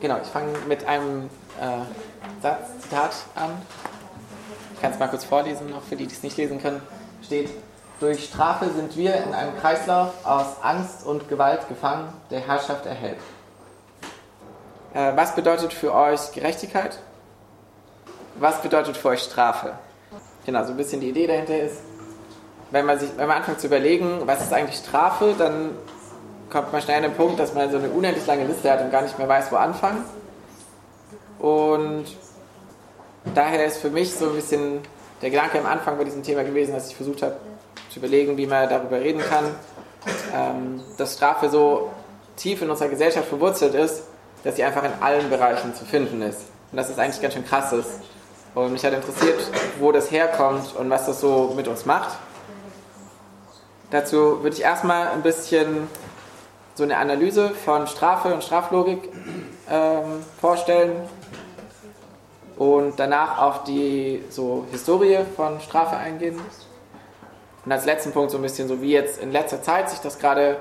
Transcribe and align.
Genau, 0.00 0.18
ich 0.22 0.28
fange 0.28 0.56
mit 0.68 0.86
einem 0.86 1.28
äh, 1.60 2.40
Satz, 2.40 2.82
Zitat 2.82 3.10
an. 3.34 3.50
Ich 4.74 4.80
kann 4.80 4.92
es 4.92 4.98
mal 4.98 5.08
kurz 5.08 5.24
vorlesen, 5.24 5.74
auch 5.74 5.82
für 5.82 5.96
die, 5.96 6.06
die 6.06 6.14
es 6.14 6.22
nicht 6.22 6.36
lesen 6.36 6.62
können. 6.62 6.80
Steht, 7.24 7.50
durch 7.98 8.24
Strafe 8.26 8.70
sind 8.70 8.96
wir 8.96 9.16
in 9.16 9.34
einem 9.34 9.58
Kreislauf 9.58 10.24
aus 10.24 10.62
Angst 10.62 11.04
und 11.04 11.28
Gewalt 11.28 11.68
gefangen, 11.68 12.12
der 12.30 12.40
Herrschaft 12.40 12.86
erhält. 12.86 13.18
Äh, 14.94 15.16
was 15.16 15.34
bedeutet 15.34 15.72
für 15.72 15.92
euch 15.92 16.30
Gerechtigkeit? 16.30 17.00
Was 18.36 18.62
bedeutet 18.62 18.96
für 18.96 19.08
euch 19.08 19.22
Strafe? 19.22 19.72
Genau, 20.46 20.62
so 20.62 20.70
ein 20.70 20.76
bisschen 20.76 21.00
die 21.00 21.10
Idee 21.10 21.26
dahinter 21.26 21.58
ist, 21.58 21.78
wenn 22.70 22.86
man, 22.86 23.00
sich, 23.00 23.10
wenn 23.16 23.26
man 23.26 23.38
anfängt 23.38 23.60
zu 23.60 23.66
überlegen, 23.66 24.22
was 24.26 24.42
ist 24.42 24.52
eigentlich 24.52 24.78
Strafe, 24.78 25.34
dann 25.36 25.70
kommt 26.50 26.72
man 26.72 26.82
schnell 26.82 26.98
an 26.98 27.02
den 27.04 27.14
Punkt, 27.14 27.38
dass 27.38 27.54
man 27.54 27.70
so 27.70 27.78
eine 27.78 27.88
unendlich 27.90 28.26
lange 28.26 28.44
Liste 28.44 28.70
hat 28.70 28.80
und 28.80 28.90
gar 28.90 29.02
nicht 29.02 29.18
mehr 29.18 29.28
weiß, 29.28 29.50
wo 29.52 29.56
anfangen. 29.56 30.04
Und 31.38 32.06
daher 33.34 33.64
ist 33.66 33.78
für 33.78 33.90
mich 33.90 34.14
so 34.14 34.26
ein 34.26 34.34
bisschen 34.34 34.80
der 35.22 35.30
Gedanke 35.30 35.58
am 35.58 35.66
Anfang 35.66 35.98
bei 35.98 36.04
diesem 36.04 36.22
Thema 36.22 36.44
gewesen, 36.44 36.74
dass 36.74 36.88
ich 36.88 36.96
versucht 36.96 37.22
habe 37.22 37.36
zu 37.90 37.98
überlegen, 37.98 38.36
wie 38.36 38.46
man 38.46 38.68
darüber 38.68 39.00
reden 39.00 39.20
kann, 39.20 39.44
ähm, 40.34 40.80
dass 40.96 41.14
Strafe 41.14 41.48
so 41.48 41.90
tief 42.36 42.62
in 42.62 42.70
unserer 42.70 42.88
Gesellschaft 42.88 43.28
verwurzelt 43.28 43.74
ist, 43.74 44.02
dass 44.44 44.56
sie 44.56 44.64
einfach 44.64 44.84
in 44.84 44.92
allen 45.00 45.28
Bereichen 45.28 45.74
zu 45.74 45.84
finden 45.84 46.22
ist. 46.22 46.42
Und 46.70 46.76
dass 46.76 46.88
es 46.88 46.98
eigentlich 46.98 47.20
ganz 47.20 47.34
schön 47.34 47.44
krass 47.44 47.72
ist. 47.72 48.00
Und 48.54 48.72
mich 48.72 48.84
hat 48.84 48.92
interessiert, 48.92 49.40
wo 49.78 49.92
das 49.92 50.10
herkommt 50.10 50.74
und 50.76 50.90
was 50.90 51.06
das 51.06 51.20
so 51.20 51.52
mit 51.56 51.68
uns 51.68 51.86
macht. 51.86 52.16
Dazu 53.90 54.42
würde 54.42 54.56
ich 54.56 54.62
erstmal 54.62 55.08
ein 55.08 55.22
bisschen 55.22 55.88
so 56.78 56.84
eine 56.84 56.96
Analyse 56.96 57.50
von 57.50 57.88
Strafe 57.88 58.32
und 58.32 58.44
Straflogik 58.44 59.08
ähm, 59.68 60.24
vorstellen 60.40 60.92
und 62.56 63.00
danach 63.00 63.42
auf 63.42 63.64
die 63.64 64.22
so 64.30 64.64
Historie 64.70 65.18
von 65.34 65.60
Strafe 65.60 65.96
eingehen. 65.96 66.40
Und 67.64 67.72
als 67.72 67.84
letzten 67.84 68.12
Punkt 68.12 68.30
so 68.30 68.38
ein 68.38 68.42
bisschen 68.42 68.68
so, 68.68 68.80
wie 68.80 68.92
jetzt 68.92 69.20
in 69.20 69.32
letzter 69.32 69.60
Zeit 69.60 69.90
sich 69.90 69.98
das 69.98 70.20
gerade 70.20 70.58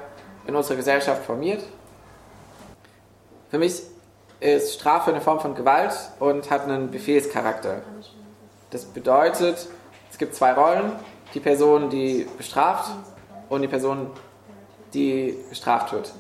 in 0.48 0.56
unserer 0.56 0.78
Gesellschaft 0.78 1.24
formiert. 1.24 1.64
Für 3.52 3.60
mich 3.60 3.84
ist 4.40 4.74
Strafe 4.74 5.12
eine 5.12 5.22
Form 5.22 5.40
von 5.40 5.54
Gewalt 5.54 5.94
und 6.20 6.50
hat 6.50 6.64
einen 6.64 6.90
Befehlscharakter. 6.90 7.84
Das 8.72 8.86
bedeutet, 8.86 9.68
es 10.10 10.18
gibt 10.18 10.34
zwei 10.34 10.54
Rollen, 10.54 10.94
die 11.36 11.40
Person, 11.40 11.92
die 11.92 12.28
bestraft 12.40 12.90
und 13.50 13.62
die 13.62 13.68
Person, 13.68 14.10
die 14.94 15.38
bestraft 15.50 15.94
wird. 15.94 16.14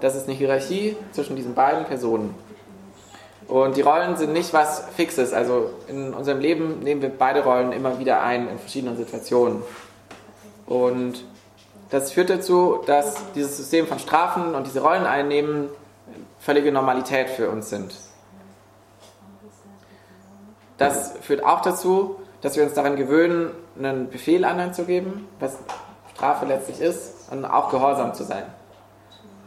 Das 0.00 0.14
ist 0.14 0.28
eine 0.28 0.36
Hierarchie 0.36 0.96
zwischen 1.12 1.36
diesen 1.36 1.54
beiden 1.54 1.84
Personen. 1.84 2.34
Und 3.48 3.76
die 3.76 3.82
Rollen 3.82 4.16
sind 4.16 4.32
nicht 4.32 4.52
was 4.52 4.84
Fixes. 4.96 5.32
Also 5.32 5.70
in 5.88 6.14
unserem 6.14 6.38
Leben 6.38 6.80
nehmen 6.80 7.02
wir 7.02 7.10
beide 7.10 7.42
Rollen 7.42 7.72
immer 7.72 7.98
wieder 7.98 8.22
ein 8.22 8.48
in 8.48 8.58
verschiedenen 8.58 8.96
Situationen. 8.96 9.62
Und 10.66 11.24
das 11.90 12.12
führt 12.12 12.30
dazu, 12.30 12.80
dass 12.86 13.16
dieses 13.34 13.56
System 13.56 13.88
von 13.88 13.98
Strafen 13.98 14.54
und 14.54 14.66
diese 14.66 14.80
Rollen 14.80 15.04
einnehmen 15.04 15.68
völlige 16.38 16.70
Normalität 16.70 17.28
für 17.28 17.50
uns 17.50 17.68
sind. 17.70 17.92
Das 20.78 21.14
führt 21.20 21.44
auch 21.44 21.60
dazu, 21.60 22.16
dass 22.40 22.56
wir 22.56 22.62
uns 22.62 22.72
daran 22.72 22.96
gewöhnen, 22.96 23.50
einen 23.78 24.08
Befehl 24.08 24.44
anderen 24.44 24.72
zu 24.72 24.84
geben, 24.84 25.28
was 25.38 25.58
Strafe 26.14 26.46
letztlich 26.46 26.80
ist, 26.80 27.19
und 27.30 27.44
auch 27.44 27.70
gehorsam 27.70 28.14
zu 28.14 28.24
sein. 28.24 28.44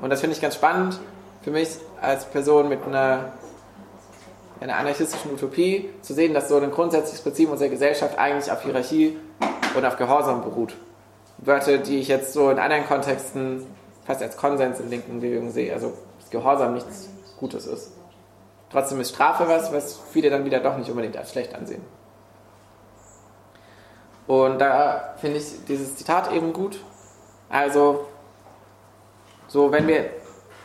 Und 0.01 0.09
das 0.09 0.21
finde 0.21 0.35
ich 0.35 0.41
ganz 0.41 0.55
spannend 0.55 0.99
für 1.41 1.51
mich 1.51 1.69
als 2.01 2.25
Person 2.25 2.69
mit 2.69 2.83
einer, 2.85 3.33
einer 4.59 4.77
anarchistischen 4.77 5.33
Utopie, 5.33 5.89
zu 6.01 6.13
sehen, 6.13 6.33
dass 6.33 6.49
so 6.49 6.57
ein 6.57 6.71
grundsätzliches 6.71 7.21
Prinzip 7.21 7.49
unserer 7.51 7.69
Gesellschaft 7.69 8.17
eigentlich 8.17 8.51
auf 8.51 8.63
Hierarchie 8.63 9.17
und 9.75 9.85
auf 9.85 9.97
Gehorsam 9.97 10.41
beruht. 10.41 10.75
Wörter, 11.37 11.77
die 11.77 11.99
ich 11.99 12.07
jetzt 12.07 12.33
so 12.33 12.49
in 12.49 12.59
anderen 12.59 12.85
Kontexten 12.87 13.65
fast 14.05 14.21
als 14.21 14.37
Konsens 14.37 14.79
in 14.79 14.89
linken 14.89 15.19
Bewegungen 15.19 15.51
sehe. 15.51 15.73
Also 15.73 15.93
dass 16.19 16.29
Gehorsam 16.29 16.73
nichts 16.73 17.09
Gutes 17.39 17.65
ist. 17.65 17.91
Trotzdem 18.71 18.99
ist 19.01 19.13
Strafe 19.13 19.47
was, 19.47 19.71
was 19.71 19.99
viele 20.11 20.29
dann 20.29 20.45
wieder 20.45 20.59
doch 20.59 20.77
nicht 20.77 20.89
unbedingt 20.89 21.17
als 21.17 21.31
schlecht 21.31 21.53
ansehen. 21.53 21.83
Und 24.25 24.59
da 24.59 25.13
finde 25.17 25.37
ich 25.37 25.65
dieses 25.67 25.95
Zitat 25.95 26.31
eben 26.31 26.53
gut. 26.53 26.79
Also, 27.49 28.07
so 29.47 29.71
wenn 29.71 29.87
wir 29.87 30.09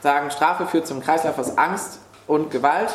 sagen, 0.00 0.30
Strafe 0.30 0.66
führt 0.66 0.86
zum 0.86 1.00
Kreislauf 1.00 1.38
aus 1.38 1.58
Angst 1.58 2.00
und 2.26 2.50
Gewalt 2.50 2.90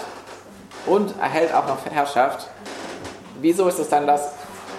und 0.86 1.14
erhält 1.20 1.54
auch 1.54 1.68
noch 1.68 1.86
Herrschaft, 1.86 2.48
wieso 3.40 3.68
ist 3.68 3.80
das 3.80 3.90
dann 3.90 4.08
das 4.08 4.34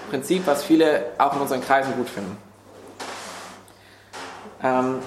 Prinzip, 0.09 0.45
was 0.45 0.63
viele 0.63 1.05
auch 1.17 1.33
in 1.35 1.41
unseren 1.41 1.61
Kreisen 1.61 1.95
gut 1.95 2.09
finden? 2.09 2.37
Ähm, 4.63 4.99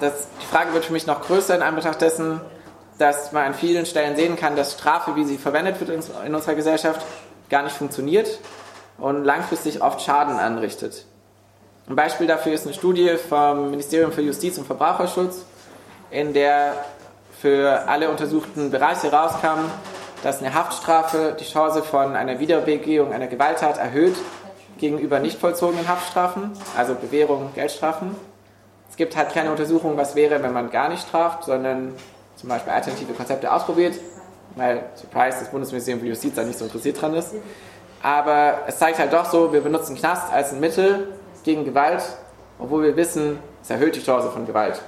das, 0.00 0.28
die 0.42 0.46
Frage 0.46 0.72
wird 0.72 0.84
für 0.84 0.92
mich 0.92 1.06
noch 1.06 1.22
größer 1.22 1.54
in 1.54 1.62
Anbetracht 1.62 2.00
dessen, 2.00 2.40
dass 2.98 3.32
man 3.32 3.44
an 3.44 3.54
vielen 3.54 3.86
Stellen 3.86 4.16
sehen 4.16 4.36
kann, 4.36 4.56
dass 4.56 4.72
Strafe, 4.72 5.16
wie 5.16 5.24
sie 5.24 5.38
verwendet 5.38 5.80
wird 5.80 5.90
in, 5.90 6.02
in 6.26 6.34
unserer 6.34 6.54
Gesellschaft, 6.54 7.04
gar 7.50 7.62
nicht 7.62 7.76
funktioniert 7.76 8.38
und 8.98 9.24
langfristig 9.24 9.82
oft 9.82 10.00
Schaden 10.00 10.38
anrichtet. 10.38 11.04
Ein 11.86 11.96
Beispiel 11.96 12.26
dafür 12.26 12.54
ist 12.54 12.64
eine 12.64 12.72
Studie 12.72 13.10
vom 13.28 13.70
Ministerium 13.70 14.10
für 14.10 14.22
Justiz 14.22 14.56
und 14.56 14.64
Verbraucherschutz, 14.64 15.44
in 16.10 16.32
der 16.32 16.72
für 17.42 17.86
alle 17.86 18.08
untersuchten 18.08 18.70
Bereiche 18.70 19.12
rauskam, 19.12 19.70
dass 20.22 20.40
eine 20.40 20.54
Haftstrafe 20.54 21.36
die 21.38 21.44
Chance 21.44 21.82
von 21.82 22.16
einer 22.16 22.38
Wiederbegehung 22.40 23.12
einer 23.12 23.26
Gewalttat 23.26 23.76
erhöht 23.76 24.14
gegenüber 24.78 25.18
nicht 25.18 25.38
vollzogenen 25.38 25.86
Haftstrafen, 25.86 26.52
also 26.74 26.94
Bewährung, 26.94 27.50
Geldstrafen. 27.54 28.16
Es 28.88 28.96
gibt 28.96 29.14
halt 29.14 29.34
keine 29.34 29.50
Untersuchung, 29.50 29.98
was 29.98 30.14
wäre, 30.14 30.42
wenn 30.42 30.54
man 30.54 30.70
gar 30.70 30.88
nicht 30.88 31.06
straft, 31.06 31.44
sondern 31.44 31.92
zum 32.36 32.48
Beispiel 32.48 32.72
alternative 32.72 33.12
Konzepte 33.12 33.52
ausprobiert, 33.52 33.96
weil, 34.56 34.84
surprise, 34.94 35.40
das 35.40 35.50
Bundesministerium 35.50 36.00
für 36.00 36.08
Justiz 36.08 36.34
da 36.34 36.44
nicht 36.44 36.58
so 36.58 36.64
interessiert 36.64 36.98
dran 37.02 37.12
ist. 37.12 37.34
Aber 38.02 38.60
es 38.66 38.78
zeigt 38.78 38.98
halt 38.98 39.12
doch 39.12 39.26
so, 39.26 39.52
wir 39.52 39.60
benutzen 39.60 39.96
Knast 39.96 40.32
als 40.32 40.54
ein 40.54 40.60
Mittel 40.60 41.08
gegen 41.44 41.64
Gewalt, 41.64 42.02
obwohl 42.58 42.82
wir 42.82 42.96
wissen, 42.96 43.38
es 43.62 43.70
erhöht 43.70 43.94
die 43.94 44.02
Chance 44.02 44.30
von 44.30 44.46
Gewalt. 44.46 44.80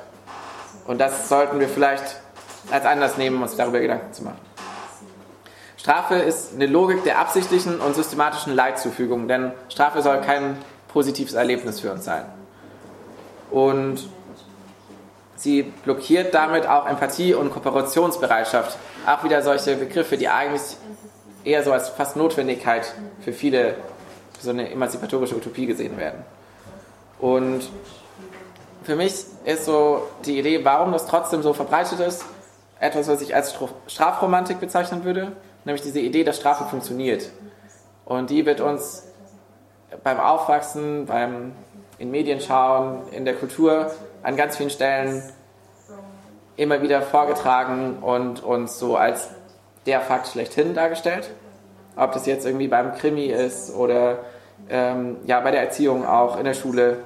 Und 0.86 0.98
das 0.98 1.28
sollten 1.28 1.60
wir 1.60 1.68
vielleicht 1.68 2.16
als 2.70 2.84
Anlass 2.84 3.16
nehmen, 3.16 3.40
uns 3.42 3.56
darüber 3.56 3.80
Gedanken 3.80 4.12
zu 4.12 4.24
machen. 4.24 4.38
Strafe 5.76 6.16
ist 6.16 6.54
eine 6.54 6.66
Logik 6.66 7.04
der 7.04 7.20
absichtlichen 7.20 7.78
und 7.80 7.94
systematischen 7.94 8.54
Leidzufügung, 8.54 9.28
denn 9.28 9.52
Strafe 9.68 10.02
soll 10.02 10.20
kein 10.20 10.58
positives 10.88 11.34
Erlebnis 11.34 11.80
für 11.80 11.92
uns 11.92 12.04
sein. 12.04 12.24
Und 13.50 14.08
sie 15.36 15.62
blockiert 15.62 16.34
damit 16.34 16.66
auch 16.66 16.88
Empathie 16.88 17.34
und 17.34 17.52
Kooperationsbereitschaft. 17.52 18.76
Auch 19.06 19.22
wieder 19.22 19.42
solche 19.42 19.76
Begriffe, 19.76 20.16
die 20.16 20.28
eigentlich 20.28 20.76
eher 21.44 21.62
so 21.62 21.72
als 21.72 21.90
fast 21.90 22.16
Notwendigkeit 22.16 22.92
für 23.20 23.32
viele 23.32 23.76
so 24.40 24.50
eine 24.50 24.70
emanzipatorische 24.70 25.36
Utopie 25.36 25.66
gesehen 25.66 25.96
werden. 25.96 26.24
Und 27.18 27.68
für 28.82 28.96
mich 28.96 29.24
ist 29.44 29.64
so 29.64 30.02
die 30.24 30.38
Idee, 30.38 30.64
warum 30.64 30.92
das 30.92 31.06
trotzdem 31.06 31.42
so 31.42 31.52
verbreitet 31.52 32.00
ist, 32.00 32.24
etwas, 32.78 33.08
was 33.08 33.20
ich 33.22 33.34
als 33.34 33.56
Strafromantik 33.86 34.60
bezeichnen 34.60 35.04
würde, 35.04 35.32
nämlich 35.64 35.82
diese 35.82 36.00
Idee, 36.00 36.24
dass 36.24 36.36
Strafe 36.36 36.64
funktioniert. 36.64 37.30
Und 38.04 38.30
die 38.30 38.46
wird 38.46 38.60
uns 38.60 39.04
beim 40.04 40.20
Aufwachsen, 40.20 41.06
beim 41.06 41.52
in 41.98 42.10
Medien 42.10 42.40
schauen, 42.40 43.08
in 43.10 43.24
der 43.24 43.34
Kultur 43.34 43.90
an 44.22 44.36
ganz 44.36 44.56
vielen 44.56 44.70
Stellen 44.70 45.22
immer 46.56 46.82
wieder 46.82 47.02
vorgetragen 47.02 47.98
und 48.02 48.42
uns 48.42 48.78
so 48.78 48.96
als 48.96 49.30
der 49.86 50.00
Fakt 50.00 50.28
schlechthin 50.28 50.74
dargestellt. 50.74 51.30
Ob 51.96 52.12
das 52.12 52.26
jetzt 52.26 52.44
irgendwie 52.44 52.68
beim 52.68 52.94
Krimi 52.94 53.26
ist 53.26 53.74
oder 53.74 54.18
ähm, 54.68 55.16
ja, 55.26 55.40
bei 55.40 55.50
der 55.50 55.62
Erziehung 55.62 56.06
auch, 56.06 56.38
in 56.38 56.44
der 56.44 56.54
Schule. 56.54 56.98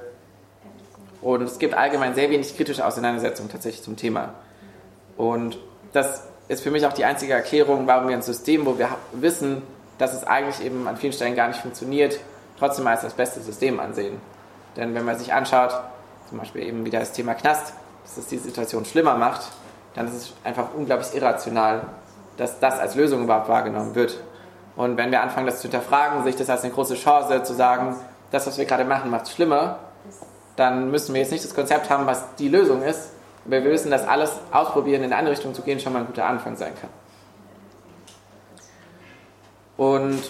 Und 1.21 1.43
es 1.43 1.59
gibt 1.59 1.73
allgemein 1.73 2.15
sehr 2.15 2.29
wenig 2.29 2.55
kritische 2.55 2.85
Auseinandersetzung 2.85 3.49
tatsächlich 3.49 3.83
zum 3.83 3.95
Thema. 3.95 4.33
Und 5.17 5.57
das 5.93 6.27
ist 6.47 6.63
für 6.63 6.71
mich 6.71 6.85
auch 6.85 6.93
die 6.93 7.05
einzige 7.05 7.33
Erklärung, 7.33 7.87
warum 7.87 8.07
wir 8.07 8.15
ein 8.15 8.21
System, 8.21 8.65
wo 8.65 8.77
wir 8.77 8.89
wissen, 9.13 9.61
dass 9.97 10.13
es 10.13 10.23
eigentlich 10.23 10.65
eben 10.65 10.87
an 10.87 10.97
vielen 10.97 11.13
Stellen 11.13 11.35
gar 11.35 11.47
nicht 11.47 11.61
funktioniert, 11.61 12.19
trotzdem 12.57 12.87
als 12.87 13.01
das 13.01 13.13
beste 13.13 13.39
System 13.39 13.79
ansehen. 13.79 14.19
Denn 14.75 14.95
wenn 14.95 15.05
man 15.05 15.17
sich 15.17 15.33
anschaut, 15.33 15.73
zum 16.27 16.39
Beispiel 16.39 16.63
eben 16.63 16.85
wieder 16.85 16.99
das 16.99 17.11
Thema 17.11 17.35
Knast, 17.35 17.73
dass 18.03 18.17
es 18.17 18.27
die 18.27 18.37
Situation 18.37 18.85
schlimmer 18.85 19.15
macht, 19.15 19.51
dann 19.93 20.07
ist 20.07 20.13
es 20.13 20.33
einfach 20.43 20.73
unglaublich 20.73 21.13
irrational, 21.13 21.83
dass 22.37 22.59
das 22.59 22.79
als 22.79 22.95
Lösung 22.95 23.23
überhaupt 23.23 23.49
wahrgenommen 23.49 23.93
wird. 23.95 24.19
Und 24.75 24.97
wenn 24.97 25.11
wir 25.11 25.21
anfangen, 25.21 25.45
das 25.45 25.57
zu 25.57 25.63
hinterfragen, 25.63 26.23
sich 26.23 26.35
das 26.35 26.49
als 26.49 26.63
eine 26.63 26.73
große 26.73 26.95
Chance 26.95 27.43
zu 27.43 27.53
sagen, 27.53 27.95
das, 28.31 28.47
was 28.47 28.57
wir 28.57 28.65
gerade 28.65 28.85
machen, 28.85 29.11
macht 29.11 29.25
es 29.25 29.33
schlimmer, 29.33 29.79
dann 30.55 30.91
müssen 30.91 31.13
wir 31.13 31.21
jetzt 31.21 31.31
nicht 31.31 31.43
das 31.43 31.53
Konzept 31.53 31.89
haben, 31.89 32.05
was 32.05 32.35
die 32.35 32.47
Lösung 32.47 32.81
ist, 32.81 33.11
aber 33.45 33.63
wir 33.63 33.71
wissen, 33.71 33.91
dass 33.91 34.07
alles 34.07 34.33
ausprobieren, 34.51 35.03
in 35.03 35.13
eine 35.13 35.31
Richtung 35.31 35.53
zu 35.53 35.61
gehen, 35.61 35.79
schon 35.79 35.93
mal 35.93 35.99
ein 35.99 36.07
guter 36.07 36.25
Anfang 36.25 36.55
sein 36.55 36.73
kann. 36.79 36.89
Und 39.77 40.21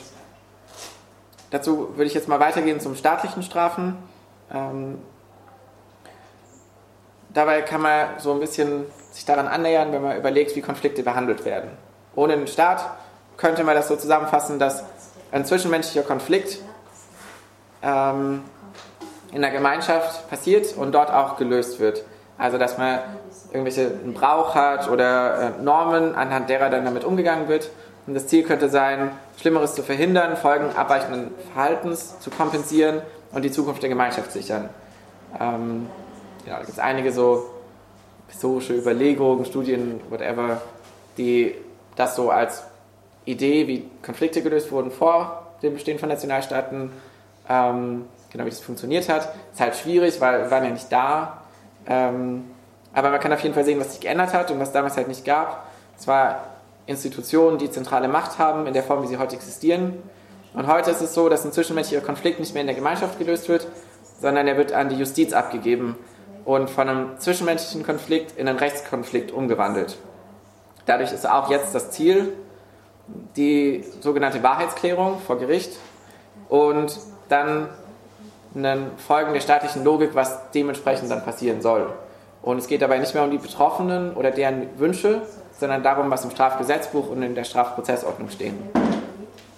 dazu 1.50 1.90
würde 1.96 2.06
ich 2.06 2.14
jetzt 2.14 2.28
mal 2.28 2.40
weitergehen 2.40 2.80
zum 2.80 2.96
staatlichen 2.96 3.44
Strafen. 3.44 3.98
Ähm, 4.54 5.00
dabei 7.30 7.62
kann 7.62 7.82
man 7.82 8.20
so 8.20 8.32
ein 8.32 8.40
bisschen 8.40 8.86
sich 9.12 9.26
daran 9.26 9.48
annähern, 9.48 9.92
wenn 9.92 10.02
man 10.02 10.18
überlegt, 10.18 10.56
wie 10.56 10.62
Konflikte 10.62 11.04
behandelt 11.04 11.44
werden. 11.44 11.70
Ohne 12.16 12.38
den 12.38 12.48
Staat 12.48 12.92
könnte 13.38 13.64
man 13.64 13.76
das 13.76 13.88
so 13.88 13.96
zusammenfassen, 13.96 14.60
dass 14.60 14.84
ein 15.32 15.46
zwischenmenschlicher 15.46 16.04
Konflikt 16.04 16.60
ähm, 17.82 18.44
in 19.32 19.42
der 19.42 19.52
Gemeinschaft 19.52 20.30
passiert 20.30 20.76
und 20.76 20.92
dort 20.92 21.12
auch 21.12 21.38
gelöst 21.38 21.80
wird. 21.80 22.04
Also 22.38 22.58
dass 22.58 22.78
man 22.78 23.00
irgendwelche 23.52 23.90
Brauch 23.90 24.56
hat 24.56 24.90
oder 24.90 25.56
äh, 25.60 25.64
Normen, 25.64 26.16
anhand 26.16 26.50
derer 26.50 26.70
dann 26.70 26.86
damit 26.86 27.04
umgegangen 27.04 27.48
wird. 27.48 27.70
Und 28.08 28.16
das 28.16 28.28
Ziel 28.28 28.44
könnte 28.44 28.70
sein, 28.70 29.12
Schlimmeres 29.40 29.76
zu 29.76 29.84
verhindern, 29.84 30.36
Folgen 30.38 30.76
abweichenden 30.76 31.32
Verhaltens 31.54 32.20
zu 32.20 32.30
kompensieren 32.32 33.02
und 33.32 33.44
die 33.44 33.52
Zukunft 33.52 33.82
der 33.84 33.90
Gemeinschaft 33.90 34.32
sichern. 34.32 34.70
Ähm, 35.40 35.88
ja, 36.46 36.54
da 36.54 36.60
gibt 36.60 36.72
es 36.72 36.80
einige 36.80 37.12
so 37.12 37.50
historische 38.28 38.74
Überlegungen, 38.74 39.46
Studien, 39.46 40.02
whatever, 40.10 40.62
die 41.18 41.56
das 41.96 42.16
so 42.16 42.32
als 42.32 42.64
Idee, 43.26 43.68
wie 43.68 43.86
Konflikte 44.04 44.42
gelöst 44.42 44.72
wurden 44.72 44.92
vor 44.92 45.48
dem 45.62 45.74
Bestehen 45.74 46.00
von 46.00 46.10
Nationalstaaten, 46.10 46.92
ähm, 47.48 48.06
genau 48.32 48.46
wie 48.46 48.50
das 48.50 48.62
funktioniert 48.62 49.08
hat. 49.10 49.34
Ist 49.54 49.62
halt 49.62 49.76
schwierig, 49.76 50.20
weil 50.20 50.44
wir 50.44 50.52
waren 50.52 50.64
ja 50.64 50.70
nicht 50.72 50.92
da. 50.92 51.42
Ähm, 51.88 52.46
aber 52.94 53.10
man 53.10 53.20
kann 53.20 53.32
auf 53.32 53.42
jeden 53.42 53.54
Fall 53.54 53.64
sehen, 53.64 53.80
was 53.80 53.92
sich 53.92 54.02
geändert 54.02 54.34
hat 54.34 54.52
und 54.52 54.60
was 54.60 54.72
damals 54.72 54.98
halt 54.98 55.08
nicht 55.08 55.24
gab. 55.24 55.68
Es 55.98 56.08
war 56.08 56.46
Institutionen, 56.88 57.58
die 57.58 57.70
zentrale 57.70 58.08
Macht 58.08 58.40
haben, 58.40 58.68
in 58.68 58.74
der 58.74 58.84
Form, 58.84 59.04
wie 59.04 59.08
sie 59.08 59.18
heute 59.18 59.36
existieren. 59.36 60.02
Und 60.54 60.68
heute 60.68 60.92
ist 60.92 61.02
es 61.02 61.14
so, 61.14 61.30
dass 61.30 61.46
ein 61.46 61.54
zwischenmenschlicher 61.54 62.02
Konflikt 62.02 62.40
nicht 62.40 62.54
mehr 62.54 62.62
in 62.62 62.68
der 62.68 62.76
Gemeinschaft 62.76 63.18
gelöst 63.18 63.48
wird, 63.48 63.68
sondern 64.20 64.48
er 64.48 64.58
wird 64.58 64.74
an 64.74 64.90
die 64.90 64.96
Justiz 64.96 65.32
abgegeben 65.32 65.96
und 66.44 66.70
von 66.70 66.90
einem 66.90 67.18
zwischenmenschlichen 67.20 67.86
Konflikt 67.86 68.38
in 68.38 68.48
einen 68.48 68.58
Rechtskonflikt 68.58 69.32
umgewandelt. 69.32 69.98
Dadurch 70.86 71.14
ist 71.14 71.30
auch 71.30 71.50
jetzt 71.50 71.74
das 71.74 71.92
Ziel 71.92 72.34
die 73.36 73.84
sogenannte 74.02 74.44
Wahrheitsklärung 74.44 75.20
vor 75.26 75.38
Gericht 75.38 75.78
und 76.50 76.98
dann 77.30 77.70
eine 78.56 78.92
Folgen 78.98 79.34
der 79.34 79.40
staatlichen 79.40 79.84
Logik, 79.84 80.12
was 80.14 80.52
dementsprechend 80.52 81.10
dann 81.10 81.24
passieren 81.24 81.62
soll. 81.62 81.90
Und 82.42 82.58
es 82.58 82.68
geht 82.68 82.82
dabei 82.82 82.98
nicht 82.98 83.14
mehr 83.14 83.24
um 83.24 83.32
die 83.32 83.38
Betroffenen 83.38 84.14
oder 84.14 84.32
deren 84.32 84.68
Wünsche, 84.78 85.22
sondern 85.60 85.84
darum, 85.84 86.10
was 86.10 86.24
im 86.24 86.32
Strafgesetzbuch 86.32 87.10
und 87.10 87.22
in 87.22 87.36
der 87.36 87.44
Strafprozessordnung 87.44 88.30
stehen. 88.30 88.58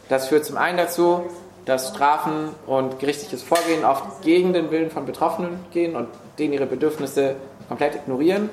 Das 0.09 0.27
führt 0.27 0.45
zum 0.45 0.57
einen 0.57 0.77
dazu, 0.77 1.23
dass 1.65 1.89
Strafen 1.89 2.49
und 2.67 2.99
gerichtliches 2.99 3.41
Vorgehen 3.41 3.85
oft 3.85 4.21
gegen 4.21 4.51
den 4.51 4.69
Willen 4.69 4.91
von 4.91 5.05
Betroffenen 5.05 5.65
gehen 5.71 5.95
und 5.95 6.09
denen 6.37 6.53
ihre 6.53 6.65
Bedürfnisse 6.65 7.35
komplett 7.69 7.95
ignorieren 7.95 8.49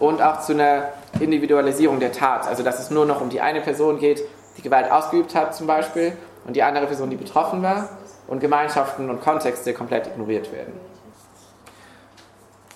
und 0.00 0.20
auch 0.20 0.40
zu 0.40 0.52
einer 0.52 0.88
Individualisierung 1.20 2.00
der 2.00 2.12
Tat, 2.12 2.46
also 2.46 2.62
dass 2.62 2.78
es 2.78 2.90
nur 2.90 3.06
noch 3.06 3.20
um 3.20 3.28
die 3.28 3.40
eine 3.40 3.60
Person 3.60 3.98
geht, 3.98 4.22
die 4.56 4.62
Gewalt 4.62 4.90
ausgeübt 4.90 5.34
hat 5.34 5.54
zum 5.54 5.66
Beispiel 5.66 6.16
und 6.46 6.54
die 6.54 6.62
andere 6.62 6.86
Person, 6.86 7.10
die 7.10 7.16
betroffen 7.16 7.62
war 7.62 7.88
und 8.26 8.40
Gemeinschaften 8.40 9.10
und 9.10 9.20
Kontexte 9.20 9.74
komplett 9.74 10.06
ignoriert 10.06 10.52
werden. 10.52 10.72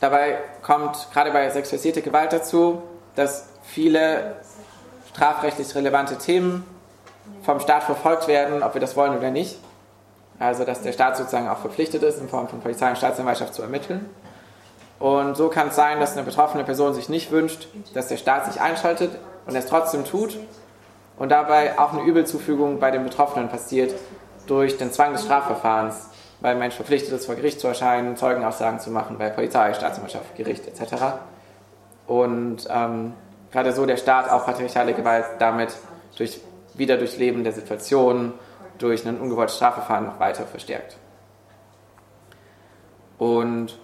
Dabei 0.00 0.38
kommt 0.62 1.08
gerade 1.12 1.32
bei 1.32 1.48
sexualisierter 1.50 2.02
Gewalt 2.02 2.32
dazu, 2.32 2.82
dass 3.14 3.48
viele 3.62 4.36
strafrechtlich 5.08 5.74
relevante 5.74 6.16
Themen 6.18 6.64
vom 7.42 7.60
Staat 7.60 7.84
verfolgt 7.84 8.28
werden, 8.28 8.62
ob 8.62 8.74
wir 8.74 8.80
das 8.80 8.96
wollen 8.96 9.16
oder 9.16 9.30
nicht. 9.30 9.58
Also 10.38 10.64
dass 10.64 10.82
der 10.82 10.92
Staat 10.92 11.16
sozusagen 11.16 11.48
auch 11.48 11.58
verpflichtet 11.58 12.02
ist, 12.02 12.20
in 12.20 12.28
Form 12.28 12.46
von 12.48 12.60
Polizei 12.60 12.90
und 12.90 12.98
Staatsanwaltschaft 12.98 13.54
zu 13.54 13.62
ermitteln. 13.62 14.10
Und 14.98 15.36
so 15.36 15.48
kann 15.48 15.68
es 15.68 15.76
sein, 15.76 16.00
dass 16.00 16.14
eine 16.14 16.22
betroffene 16.22 16.64
Person 16.64 16.94
sich 16.94 17.08
nicht 17.08 17.30
wünscht, 17.30 17.68
dass 17.92 18.08
der 18.08 18.16
Staat 18.16 18.46
sich 18.46 18.60
einschaltet 18.60 19.10
und 19.46 19.54
es 19.54 19.66
trotzdem 19.66 20.04
tut 20.04 20.38
und 21.18 21.30
dabei 21.30 21.78
auch 21.78 21.92
eine 21.92 22.02
Übelzufügung 22.02 22.80
bei 22.80 22.90
den 22.90 23.04
Betroffenen 23.04 23.48
passiert 23.48 23.94
durch 24.46 24.78
den 24.78 24.92
Zwang 24.92 25.12
des 25.12 25.24
Strafverfahrens, 25.24 26.08
weil 26.40 26.52
ein 26.52 26.58
Mensch 26.58 26.74
verpflichtet 26.74 27.12
ist, 27.12 27.26
vor 27.26 27.34
Gericht 27.34 27.60
zu 27.60 27.66
erscheinen, 27.66 28.16
Zeugenaussagen 28.16 28.80
zu 28.80 28.90
machen 28.90 29.18
bei 29.18 29.28
Polizei, 29.28 29.74
Staatsanwaltschaft, 29.74 30.34
Gericht 30.36 30.66
etc. 30.66 30.94
Und 32.06 32.66
ähm, 32.70 33.12
gerade 33.50 33.72
so 33.72 33.84
der 33.84 33.96
Staat 33.96 34.30
auch 34.30 34.46
patriarchale 34.46 34.94
Gewalt 34.94 35.24
damit 35.38 35.76
durch 36.16 36.40
wieder 36.74 36.96
durch 36.96 37.16
Leben 37.18 37.42
der 37.42 37.52
Situation, 37.52 38.34
durch 38.78 39.06
ein 39.06 39.18
ungewolltes 39.18 39.56
Strafverfahren 39.56 40.06
noch 40.06 40.20
weiter 40.20 40.44
verstärkt. 40.44 40.96
Und 43.18 43.78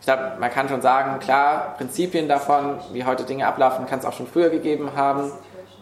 ich 0.00 0.06
glaube, 0.06 0.32
man 0.40 0.50
kann 0.50 0.68
schon 0.68 0.80
sagen, 0.80 1.20
klar, 1.20 1.74
Prinzipien 1.76 2.26
davon, 2.26 2.78
wie 2.92 3.04
heute 3.04 3.24
Dinge 3.24 3.46
ablaufen, 3.46 3.86
kann 3.86 3.98
es 3.98 4.06
auch 4.06 4.14
schon 4.14 4.26
früher 4.26 4.48
gegeben 4.48 4.92
haben. 4.96 5.30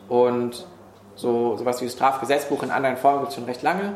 Und 0.08 0.66
so 1.14 1.56
sowas 1.56 1.80
wie 1.80 1.84
das 1.84 1.94
Strafgesetzbuch 1.94 2.62
in 2.64 2.70
anderen 2.70 2.96
Formen 2.96 3.20
gibt 3.20 3.30
es 3.30 3.34
schon 3.36 3.44
recht 3.44 3.62
lange. 3.62 3.94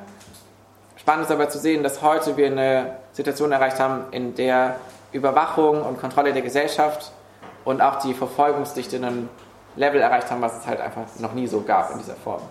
Spannend 0.97 1.25
ist 1.25 1.33
aber 1.33 1.49
zu 1.49 1.59
sehen, 1.59 1.83
dass 1.83 2.03
heute 2.03 2.37
wir 2.37 2.47
eine 2.47 2.97
Situation 3.13 3.51
erreicht 3.51 3.81
haben, 3.81 4.05
in 4.13 4.37
der 4.37 4.77
Überwachung 5.11 5.83
und 5.83 6.01
Kontrolle 6.01 6.33
der 6.33 6.43
Gesellschaft 6.43 7.11
und 7.65 7.81
auch 7.81 7.97
die 7.97 8.15
Verfolgungsdichte 8.15 8.97
einen 8.97 9.29
Level 9.75 10.01
erreicht 10.01 10.31
haben, 10.31 10.41
was 10.41 10.57
es 10.57 10.67
halt 10.67 10.81
einfach 10.81 11.03
noch 11.19 11.33
nie 11.33 11.49
so 11.49 11.63
gab 11.63 11.91
in 11.91 11.99
dieser 11.99 12.15
Form. 12.15 12.43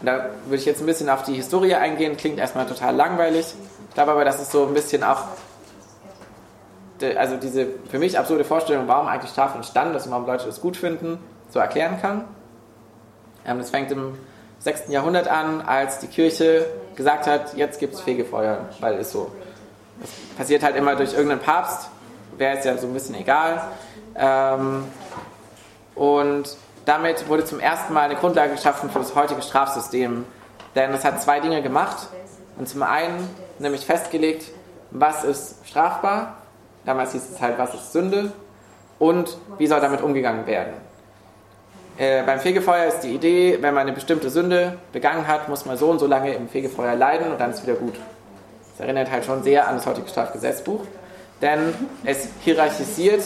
Und 0.00 0.06
da 0.06 0.26
würde 0.44 0.56
ich 0.56 0.66
jetzt 0.66 0.80
ein 0.80 0.86
bisschen 0.86 1.10
auf 1.10 1.24
die 1.24 1.34
Historie 1.34 1.74
eingehen, 1.74 2.16
klingt 2.16 2.38
erstmal 2.38 2.66
total 2.66 2.94
langweilig. 2.94 3.54
Ich 3.88 3.94
glaube 3.94 4.12
aber, 4.12 4.24
dass 4.24 4.40
es 4.40 4.52
so 4.52 4.66
ein 4.66 4.74
bisschen 4.74 5.02
auch 5.02 5.22
also 7.16 7.36
diese 7.36 7.66
für 7.90 7.98
mich 7.98 8.18
absurde 8.18 8.44
Vorstellung, 8.44 8.88
warum 8.88 9.06
eigentlich 9.06 9.30
Strafe 9.30 9.56
entstanden 9.56 9.94
ist 9.94 10.06
und 10.06 10.12
warum 10.12 10.26
Leute 10.26 10.46
das 10.46 10.60
gut 10.60 10.76
finden, 10.76 11.18
so 11.50 11.58
erklären 11.58 12.00
kann. 12.00 12.24
Ähm, 13.44 13.58
das 13.58 13.70
fängt 13.70 13.90
im 13.92 14.18
6. 14.60 14.88
Jahrhundert 14.88 15.28
an, 15.28 15.60
als 15.60 15.98
die 15.98 16.06
Kirche 16.06 16.66
gesagt 16.94 17.26
hat, 17.26 17.54
jetzt 17.54 17.78
gibt 17.78 17.94
es 17.94 18.00
Fegefeuer, 18.00 18.68
weil 18.80 18.94
es 18.94 19.12
so. 19.12 19.30
Das 20.00 20.10
passiert 20.36 20.62
halt 20.62 20.76
immer 20.76 20.96
durch 20.96 21.12
irgendeinen 21.12 21.40
Papst, 21.40 21.88
wäre 22.36 22.58
es 22.58 22.64
ja 22.64 22.76
so 22.76 22.86
ein 22.86 22.92
bisschen 22.92 23.14
egal. 23.14 23.62
Ähm, 24.14 24.84
und 25.94 26.56
damit 26.84 27.28
wurde 27.28 27.44
zum 27.44 27.60
ersten 27.60 27.92
Mal 27.92 28.02
eine 28.02 28.16
Grundlage 28.16 28.52
geschaffen 28.52 28.90
für 28.90 28.98
das 28.98 29.14
heutige 29.14 29.42
Strafsystem. 29.42 30.24
Denn 30.74 30.92
es 30.92 31.04
hat 31.04 31.22
zwei 31.22 31.40
Dinge 31.40 31.62
gemacht. 31.62 32.08
Und 32.58 32.68
zum 32.68 32.82
einen 32.82 33.28
nämlich 33.58 33.84
festgelegt, 33.84 34.50
was 34.90 35.24
ist 35.24 35.56
strafbar 35.66 36.36
Damals 36.86 37.12
hieß 37.12 37.30
es 37.34 37.40
halt, 37.40 37.58
was 37.58 37.74
ist 37.74 37.92
Sünde 37.92 38.32
und 38.98 39.36
wie 39.58 39.66
soll 39.66 39.80
damit 39.80 40.00
umgegangen 40.00 40.46
werden. 40.46 40.72
Äh, 41.98 42.22
beim 42.22 42.40
Fegefeuer 42.40 42.86
ist 42.86 43.00
die 43.00 43.14
Idee, 43.14 43.58
wenn 43.60 43.74
man 43.74 43.82
eine 43.82 43.92
bestimmte 43.92 44.30
Sünde 44.30 44.78
begangen 44.92 45.26
hat, 45.26 45.48
muss 45.48 45.66
man 45.66 45.76
so 45.76 45.90
und 45.90 45.98
so 45.98 46.06
lange 46.06 46.32
im 46.34 46.48
Fegefeuer 46.48 46.94
leiden 46.94 47.32
und 47.32 47.40
dann 47.40 47.50
ist 47.50 47.66
wieder 47.66 47.76
gut. 47.76 47.94
Das 48.76 48.86
erinnert 48.86 49.10
halt 49.10 49.24
schon 49.24 49.42
sehr 49.42 49.66
an 49.66 49.76
das 49.76 49.86
heutige 49.86 50.08
Strafgesetzbuch, 50.08 50.82
denn 51.40 51.74
es 52.04 52.28
hierarchisiert 52.40 53.22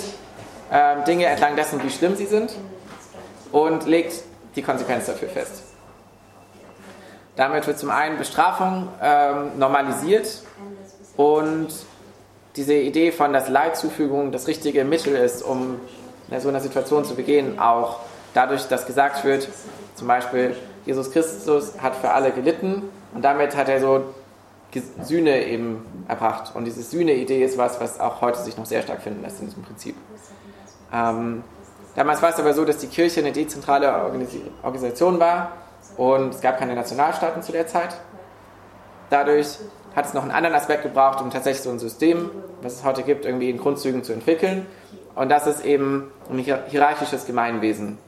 äh, 0.71 1.02
Dinge 1.05 1.26
entlang 1.26 1.57
dessen, 1.57 1.83
wie 1.83 1.90
schlimm 1.90 2.17
sie 2.17 2.26
sind 2.26 2.55
und 3.52 3.87
legt 3.87 4.23
die 4.57 4.62
Konsequenz 4.62 5.07
dafür 5.07 5.29
fest. 5.29 5.64
Damit 7.37 7.67
wird 7.67 7.79
zum 7.79 7.90
einen 7.90 8.19
Bestrafung 8.19 8.88
ähm, 9.02 9.59
normalisiert 9.59 10.43
und 11.17 11.69
diese 12.57 12.75
Idee 12.75 13.12
von, 13.12 13.33
dass 13.33 13.49
Leidzufügung 13.49 14.33
das 14.33 14.47
richtige 14.47 14.85
Mittel 14.85 15.14
ist, 15.14 15.42
um 15.42 15.80
so 16.38 16.49
einer 16.49 16.61
Situation 16.61 17.04
zu 17.04 17.14
begehen, 17.14 17.59
auch 17.59 18.00
dadurch, 18.35 18.66
dass 18.69 18.87
gesagt 18.87 19.25
wird, 19.25 19.49
zum 19.95 20.07
Beispiel, 20.07 20.57
Jesus 20.87 21.11
Christus 21.11 21.75
hat 21.80 21.97
für 21.97 22.11
alle 22.11 22.30
gelitten 22.30 22.83
und 23.14 23.23
damit 23.23 23.57
hat 23.57 23.69
er 23.69 23.80
so 23.80 24.04
Sühne 25.02 25.47
eben 25.47 26.04
erbracht. 26.09 26.54
Und 26.54 26.64
diese 26.64 26.83
Sühne-Idee 26.83 27.45
ist 27.45 27.59
was, 27.59 27.80
was 27.80 27.99
auch 27.99 28.21
heute 28.21 28.38
sich 28.38 28.57
noch 28.57 28.66
sehr 28.66 28.83
stark 28.83 29.02
finden 29.02 29.23
lässt 29.23 29.40
in 29.40 29.47
diesem 29.47 29.62
Prinzip. 29.62 29.97
Ähm, 30.92 31.42
damals 31.97 32.23
war 32.23 32.30
es 32.30 32.38
aber 32.38 32.54
so, 32.54 32.64
dass 32.64 32.78
die 32.78 32.87
Kirche 32.87 33.21
eine 33.21 33.33
dezentrale 33.33 33.92
Organisation 34.62 35.19
war 35.19 35.52
und 35.97 36.35
es 36.35 36.40
gab 36.40 36.59
keine 36.59 36.75
Nationalstaaten 36.75 37.42
zu 37.42 37.52
der 37.52 37.66
Zeit. 37.66 37.97
Dadurch 39.11 39.59
hat 39.95 40.07
es 40.07 40.15
noch 40.15 40.23
einen 40.23 40.31
anderen 40.31 40.55
Aspekt 40.55 40.83
gebraucht, 40.83 41.21
um 41.21 41.31
tatsächlich 41.31 41.63
so 41.63 41.71
ein 41.71 41.79
System, 41.79 42.31
was 42.63 42.75
es 42.75 42.85
heute 42.85 43.03
gibt, 43.03 43.25
irgendwie 43.25 43.51
in 43.51 43.59
Grundzügen 43.59 44.05
zu 44.05 44.13
entwickeln. 44.13 44.67
Und 45.15 45.31
das 45.31 45.47
ist 45.47 45.65
eben 45.65 46.11
ein 46.31 46.39
hierarchisches 46.39 47.27
Gemeinwesen. 47.27 47.99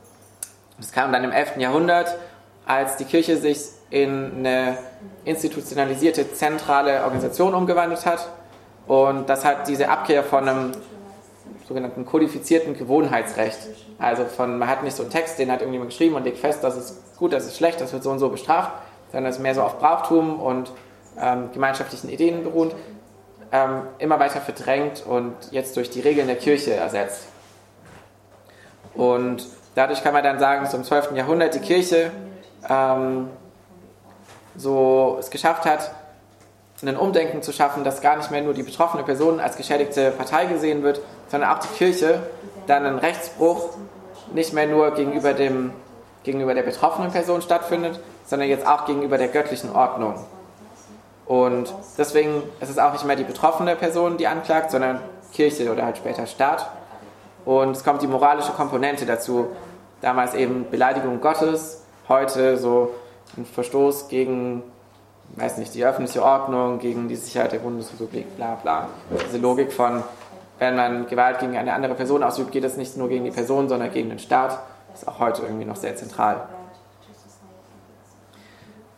Das 0.79 0.93
kam 0.93 1.12
dann 1.12 1.25
im 1.25 1.33
11. 1.33 1.57
Jahrhundert, 1.59 2.17
als 2.67 2.97
die 2.97 3.05
Kirche 3.05 3.37
sich 3.37 3.59
in 3.91 4.33
eine 4.39 4.79
institutionalisierte 5.25 6.33
zentrale 6.33 7.05
Organisation 7.05 7.55
umgewandelt 7.55 8.07
hat. 8.07 8.29
Und 8.87 9.29
das 9.29 9.45
hat 9.45 9.69
diese 9.69 9.89
Abkehr 9.89 10.25
von 10.25 10.49
einem 10.49 10.73
sogenannten 11.69 12.05
kodifizierten 12.05 12.77
Gewohnheitsrecht. 12.77 13.59
Also 13.99 14.25
von, 14.25 14.59
man 14.59 14.69
hat 14.69 14.83
nicht 14.83 14.97
so 14.97 15.03
einen 15.03 15.12
Text, 15.12 15.39
den 15.39 15.51
hat 15.51 15.61
irgendjemand 15.61 15.91
geschrieben 15.91 16.15
und 16.15 16.25
legt 16.25 16.39
fest, 16.39 16.65
das 16.65 16.77
ist 16.77 17.17
gut, 17.17 17.33
das 17.33 17.47
ist 17.47 17.57
schlecht, 17.57 17.81
das 17.81 17.93
wird 17.93 18.03
so 18.03 18.11
und 18.11 18.19
so 18.19 18.29
bestraft, 18.29 18.73
sondern 19.12 19.31
es 19.31 19.37
ist 19.37 19.43
mehr 19.43 19.55
so 19.55 19.62
auf 19.62 19.79
Brauchtum 19.79 20.41
und 20.41 20.73
ähm, 21.21 21.50
gemeinschaftlichen 21.52 22.09
Ideen 22.09 22.42
beruht, 22.45 22.75
ähm, 23.52 23.83
immer 23.99 24.19
weiter 24.19 24.40
verdrängt 24.40 25.04
und 25.07 25.35
jetzt 25.50 25.76
durch 25.76 25.90
die 25.90 26.00
Regeln 26.00 26.26
der 26.26 26.37
Kirche 26.37 26.75
ersetzt. 26.75 27.26
Und 28.95 29.47
dadurch 29.75 30.02
kann 30.02 30.12
man 30.12 30.25
dann 30.25 30.38
sagen, 30.38 30.64
dass 30.64 30.75
im 30.75 30.85
12. 30.85 31.12
Jahrhundert 31.12 31.54
die 31.54 31.61
Kirche 31.61 32.11
ähm, 32.69 33.28
so 34.57 35.16
es 35.19 35.31
geschafft 35.31 35.64
hat, 35.64 35.92
ein 36.85 36.97
Umdenken 36.97 37.42
zu 37.42 37.52
schaffen, 37.52 37.85
dass 37.85 38.00
gar 38.00 38.16
nicht 38.16 38.33
mehr 38.33 38.42
nur 38.42 38.54
die 38.54 38.64
betroffene 38.64 39.04
Person 39.04 39.38
als 39.38 39.57
geschädigte 39.57 40.11
Partei 40.11 40.47
gesehen 40.47 40.83
wird, 40.83 41.00
sondern 41.28 41.50
auch 41.50 41.61
die 41.61 41.69
Kirche 41.78 42.21
dann 42.66 42.85
einen 42.85 42.99
Rechtsbruch 42.99 43.71
nicht 44.35 44.52
mehr 44.52 44.66
nur 44.66 44.90
gegenüber, 44.92 45.33
dem, 45.33 45.73
gegenüber 46.25 46.54
der 46.54 46.62
betroffenen 46.62 47.12
Person 47.12 47.40
stattfindet, 47.40 48.00
sondern 48.26 48.49
jetzt 48.49 48.66
auch 48.66 48.85
gegenüber 48.87 49.16
der 49.16 49.28
göttlichen 49.28 49.71
Ordnung. 49.71 50.14
Und 51.33 51.73
deswegen 51.97 52.43
ist 52.61 52.69
es 52.69 52.77
auch 52.77 52.93
nicht 52.93 53.07
mehr 53.07 53.17
die 53.17 53.25
betroffene 53.25 53.75
Person, 53.75 54.19
die 54.19 54.27
anklagt, 54.27 54.71
sondern 54.71 55.01
Kirche 55.33 55.73
oder 55.73 55.87
halt 55.87 55.97
später 55.97 56.27
Staat. 56.27 56.71
Und 57.47 57.71
es 57.71 57.83
kommt 57.83 58.03
die 58.03 58.07
moralische 58.07 58.53
Komponente 58.53 59.07
dazu. 59.07 59.47
Damals 60.03 60.35
eben 60.35 60.67
Beleidigung 60.71 61.23
Gottes, 61.23 61.85
heute 62.07 62.59
so 62.59 62.91
ein 63.39 63.47
Verstoß 63.47 64.09
gegen 64.09 64.62
weiß 65.37 65.57
nicht, 65.57 65.75
die 65.75 65.87
öffentliche 65.87 66.23
Ordnung, 66.23 66.79
gegen 66.81 67.09
die 67.09 67.17
Sicherheit 67.17 67.53
der 67.53 67.61
Bundesrepublik, 67.61 68.37
bla 68.37 68.57
bla. 68.57 68.91
Diese 69.27 69.39
Logik 69.39 69.73
von, 69.73 70.03
wenn 70.59 70.77
man 70.77 71.07
Gewalt 71.07 71.39
gegen 71.39 71.57
eine 71.57 71.73
andere 71.73 71.95
Person 71.95 72.23
ausübt, 72.23 72.53
geht 72.53 72.65
es 72.65 72.77
nicht 72.77 72.99
nur 72.99 73.09
gegen 73.09 73.25
die 73.25 73.31
Person, 73.31 73.71
sondern 73.71 73.91
gegen 73.91 74.11
den 74.11 74.19
Staat, 74.19 74.59
ist 74.93 75.09
auch 75.09 75.19
heute 75.19 75.41
irgendwie 75.41 75.65
noch 75.65 75.77
sehr 75.77 75.97
zentral. 75.97 76.43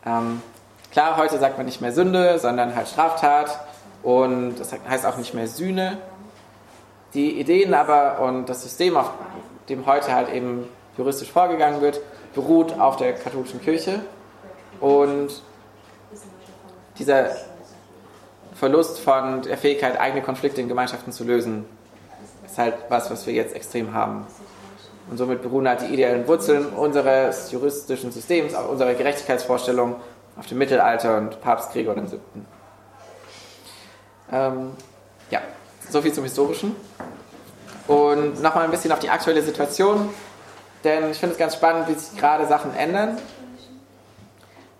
Ähm, 0.05 0.41
klar, 0.95 1.17
heute 1.17 1.37
sagt 1.39 1.57
man 1.57 1.65
nicht 1.65 1.81
mehr 1.81 1.91
Sünde, 1.91 2.39
sondern 2.39 2.73
halt 2.73 2.87
Straftat 2.87 3.59
und 4.01 4.55
das 4.57 4.71
heißt 4.87 5.05
auch 5.05 5.17
nicht 5.17 5.33
mehr 5.33 5.45
Sühne. 5.45 5.97
Die 7.13 7.37
Ideen 7.37 7.73
aber 7.73 8.21
und 8.21 8.45
das 8.45 8.63
System, 8.63 8.95
auf 8.95 9.11
dem 9.67 9.85
heute 9.87 10.13
halt 10.13 10.31
eben 10.31 10.69
juristisch 10.97 11.29
vorgegangen 11.29 11.81
wird, 11.81 11.99
beruht 12.33 12.79
auf 12.79 12.95
der 12.95 13.11
katholischen 13.11 13.59
Kirche 13.59 13.99
und 14.79 15.41
dieser 16.97 17.31
Verlust 18.53 19.01
von 19.01 19.41
der 19.41 19.57
Fähigkeit, 19.57 19.99
eigene 19.99 20.21
Konflikte 20.21 20.61
in 20.61 20.69
Gemeinschaften 20.69 21.11
zu 21.11 21.25
lösen, 21.25 21.65
ist 22.45 22.57
halt 22.57 22.75
was, 22.87 23.11
was 23.11 23.27
wir 23.27 23.33
jetzt 23.33 23.53
extrem 23.53 23.93
haben. 23.93 24.25
Und 25.11 25.17
somit 25.17 25.41
beruhen 25.41 25.67
halt 25.67 25.81
die 25.81 25.93
ideellen 25.93 26.25
Wurzeln 26.25 26.67
unseres 26.67 27.51
juristischen 27.51 28.13
Systems, 28.13 28.55
auch 28.55 28.69
unserer 28.69 28.93
Gerechtigkeitsvorstellung 28.93 29.97
auf 30.37 30.47
dem 30.47 30.57
Mittelalter 30.57 31.17
und 31.17 31.41
Papst 31.41 31.71
Gregor 31.71 31.95
VII. 31.95 32.19
Ähm, 34.31 34.71
ja, 35.29 35.41
soviel 35.89 36.13
zum 36.13 36.23
Historischen. 36.23 36.75
Und 37.87 38.41
nochmal 38.41 38.65
ein 38.65 38.71
bisschen 38.71 38.91
auf 38.91 38.99
die 38.99 39.09
aktuelle 39.09 39.41
Situation, 39.43 40.09
denn 40.83 41.11
ich 41.11 41.17
finde 41.17 41.33
es 41.33 41.39
ganz 41.39 41.53
spannend, 41.53 41.87
wie 41.87 41.93
sich 41.93 42.17
gerade 42.19 42.47
Sachen 42.47 42.75
ändern. 42.75 43.17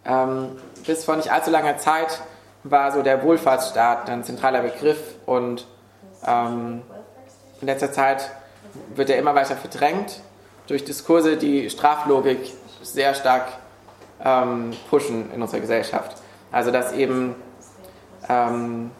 Ähm, 0.05 0.57
bis 0.85 1.05
vor 1.05 1.15
nicht 1.15 1.31
allzu 1.31 1.51
langer 1.51 1.77
Zeit 1.77 2.21
war 2.63 2.91
so 2.91 3.03
der 3.03 3.23
Wohlfahrtsstaat 3.23 4.09
ein 4.09 4.23
zentraler 4.23 4.61
Begriff 4.61 4.99
und 5.25 5.67
ähm, 6.25 6.81
in 7.61 7.67
letzter 7.67 7.91
Zeit 7.91 8.31
wird 8.95 9.09
er 9.09 9.17
immer 9.17 9.35
weiter 9.35 9.55
verdrängt 9.55 10.19
durch 10.67 10.83
Diskurse, 10.83 11.37
die 11.37 11.69
Straflogik 11.69 12.53
sehr 12.81 13.13
stark 13.13 13.47
ähm, 14.25 14.71
pushen 14.89 15.31
in 15.33 15.41
unserer 15.41 15.61
Gesellschaft. 15.61 16.17
Also 16.51 16.71
dass 16.71 16.91
eben 16.93 17.35
ähm, 18.27 18.91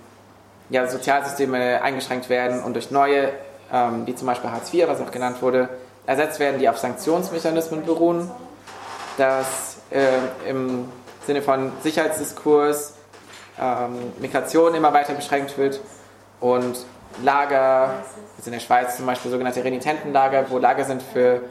ja, 0.69 0.87
Sozialsysteme 0.87 1.81
eingeschränkt 1.81 2.29
werden 2.29 2.63
und 2.63 2.73
durch 2.75 2.91
neue, 2.91 3.29
ähm, 3.73 4.05
wie 4.05 4.15
zum 4.15 4.27
Beispiel 4.27 4.51
Hartz 4.51 4.73
IV, 4.73 4.87
was 4.87 5.01
auch 5.01 5.11
genannt 5.11 5.41
wurde, 5.41 5.69
ersetzt 6.05 6.39
werden, 6.39 6.59
die 6.59 6.69
auf 6.69 6.77
Sanktionsmechanismen 6.77 7.85
beruhen, 7.85 8.29
dass 9.17 9.77
äh, 9.89 10.49
im 10.49 10.89
Sinne 11.25 11.41
von 11.41 11.71
Sicherheitsdiskurs, 11.81 12.93
ähm, 13.59 14.13
Migration 14.19 14.75
immer 14.75 14.93
weiter 14.93 15.13
beschränkt 15.13 15.57
wird 15.57 15.79
und 16.39 16.85
Lager, 17.23 18.03
also 18.37 18.47
in 18.47 18.51
der 18.51 18.59
Schweiz 18.59 18.97
zum 18.97 19.05
Beispiel 19.05 19.31
sogenannte 19.31 19.63
Renitentenlager, 19.63 20.45
wo 20.49 20.57
Lager 20.57 20.83
sind 20.83 21.01
für 21.01 21.41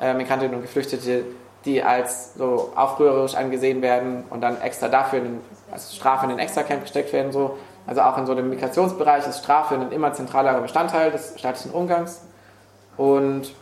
äh, 0.00 0.14
Migrantinnen 0.14 0.56
und 0.56 0.62
Geflüchtete, 0.62 1.24
die 1.64 1.82
als 1.82 2.34
so 2.34 2.72
aufrührerisch 2.74 3.34
angesehen 3.34 3.82
werden 3.82 4.24
und 4.30 4.40
dann 4.40 4.60
extra 4.60 4.88
dafür 4.88 5.20
in, 5.20 5.40
als 5.70 5.94
Strafe 5.94 6.24
in 6.24 6.30
den 6.30 6.38
Extracamp 6.38 6.82
gesteckt 6.82 7.12
werden. 7.12 7.32
So. 7.32 7.58
Also 7.86 8.02
auch 8.02 8.16
in 8.18 8.26
so 8.26 8.32
einem 8.32 8.48
Migrationsbereich 8.50 9.26
ist 9.26 9.40
Strafe 9.40 9.74
ein 9.74 9.92
immer 9.92 10.12
zentralerer 10.12 10.60
Bestandteil 10.60 11.10
des 11.10 11.34
staatlichen 11.38 11.72
Umgangs. 11.72 12.22
Und 12.96 13.54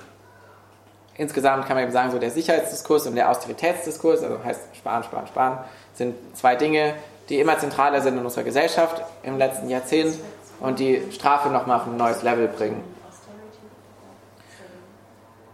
insgesamt 1.17 1.67
kann 1.67 1.76
man 1.76 1.85
eben 1.85 1.93
sagen, 1.93 2.11
so 2.11 2.19
der 2.19 2.31
Sicherheitsdiskurs 2.31 3.07
und 3.07 3.17
der 3.17 3.31
Austeritätsdiskurs, 3.31 4.23
also 4.23 4.43
heißt 4.45 4.61
Sparen, 4.76 5.02
Sparen, 5.02 5.26
Sparen, 5.26 5.59
sind 5.95 6.14
zwei 6.37 6.57
Dinge, 6.57 6.95
die 7.28 7.40
immer 7.40 7.59
zentraler 7.59 8.00
sind 8.00 8.17
in 8.17 8.25
unserer 8.25 8.45
Gesellschaft 8.45 9.02
im 9.23 9.38
letzten 9.38 9.69
Jahrzehnt 9.69 10.14
und 10.61 10.78
die 10.78 11.02
Strafe 11.12 11.49
nochmal 11.49 11.81
auf 11.81 11.87
ein 11.87 11.97
neues 11.97 12.23
Level 12.23 12.49
bringen. 12.49 12.83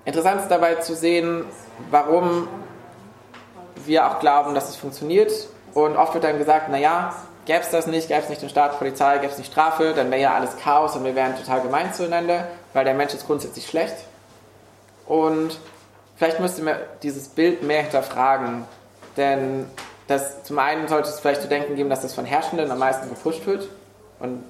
Interessant 0.05 0.43
ist 0.43 0.49
dabei 0.49 0.77
zu 0.77 0.95
sehen, 0.95 1.45
warum 1.91 2.49
wir 3.87 4.07
auch 4.07 4.21
glauben, 4.21 4.55
dass 4.55 4.69
es 4.69 4.77
funktioniert. 4.77 5.33
Und 5.73 5.97
oft 5.97 6.15
wird 6.15 6.25
dann 6.25 6.39
gesagt, 6.39 6.69
naja, 6.69 7.15
gäbe 7.47 7.61
es 7.61 7.71
das 7.71 7.87
nicht, 7.87 8.09
gäbe 8.09 8.21
es 8.21 8.29
nicht 8.29 8.43
den 8.43 8.49
Staat, 8.49 8.79
Polizei, 8.79 9.19
gäbe 9.19 9.33
es 9.33 9.39
nicht 9.39 9.51
Strafe, 9.51 9.93
dann 9.95 10.11
wäre 10.11 10.23
ja 10.23 10.35
alles 10.35 10.57
Chaos 10.57 10.95
und 10.97 11.05
wir 11.05 11.15
wären 11.15 11.37
total 11.37 11.61
gemein 11.63 11.93
zueinander, 11.93 12.49
weil 12.73 12.85
der 12.85 12.95
Mensch 12.95 13.15
ist 13.15 13.27
grundsätzlich 13.27 13.67
schlecht. 13.67 13.97
Und 15.07 15.59
vielleicht 16.17 16.41
müsste 16.41 16.63
man 16.63 16.77
dieses 17.03 17.29
Bild 17.29 17.63
mehr 17.63 17.83
hinterfragen, 17.83 18.65
denn 19.17 19.67
das, 20.07 20.43
zum 20.45 20.59
einen 20.59 20.89
sollte 20.89 21.09
es 21.09 21.21
vielleicht 21.21 21.43
zu 21.43 21.49
denken 21.49 21.77
geben, 21.77 21.91
dass 21.91 22.03
das 22.03 22.15
von 22.15 22.25
Herrschenden 22.25 22.71
am 22.71 22.79
meisten 22.79 23.09
gepusht 23.09 23.47
wird 23.47 23.69
und 24.21 24.45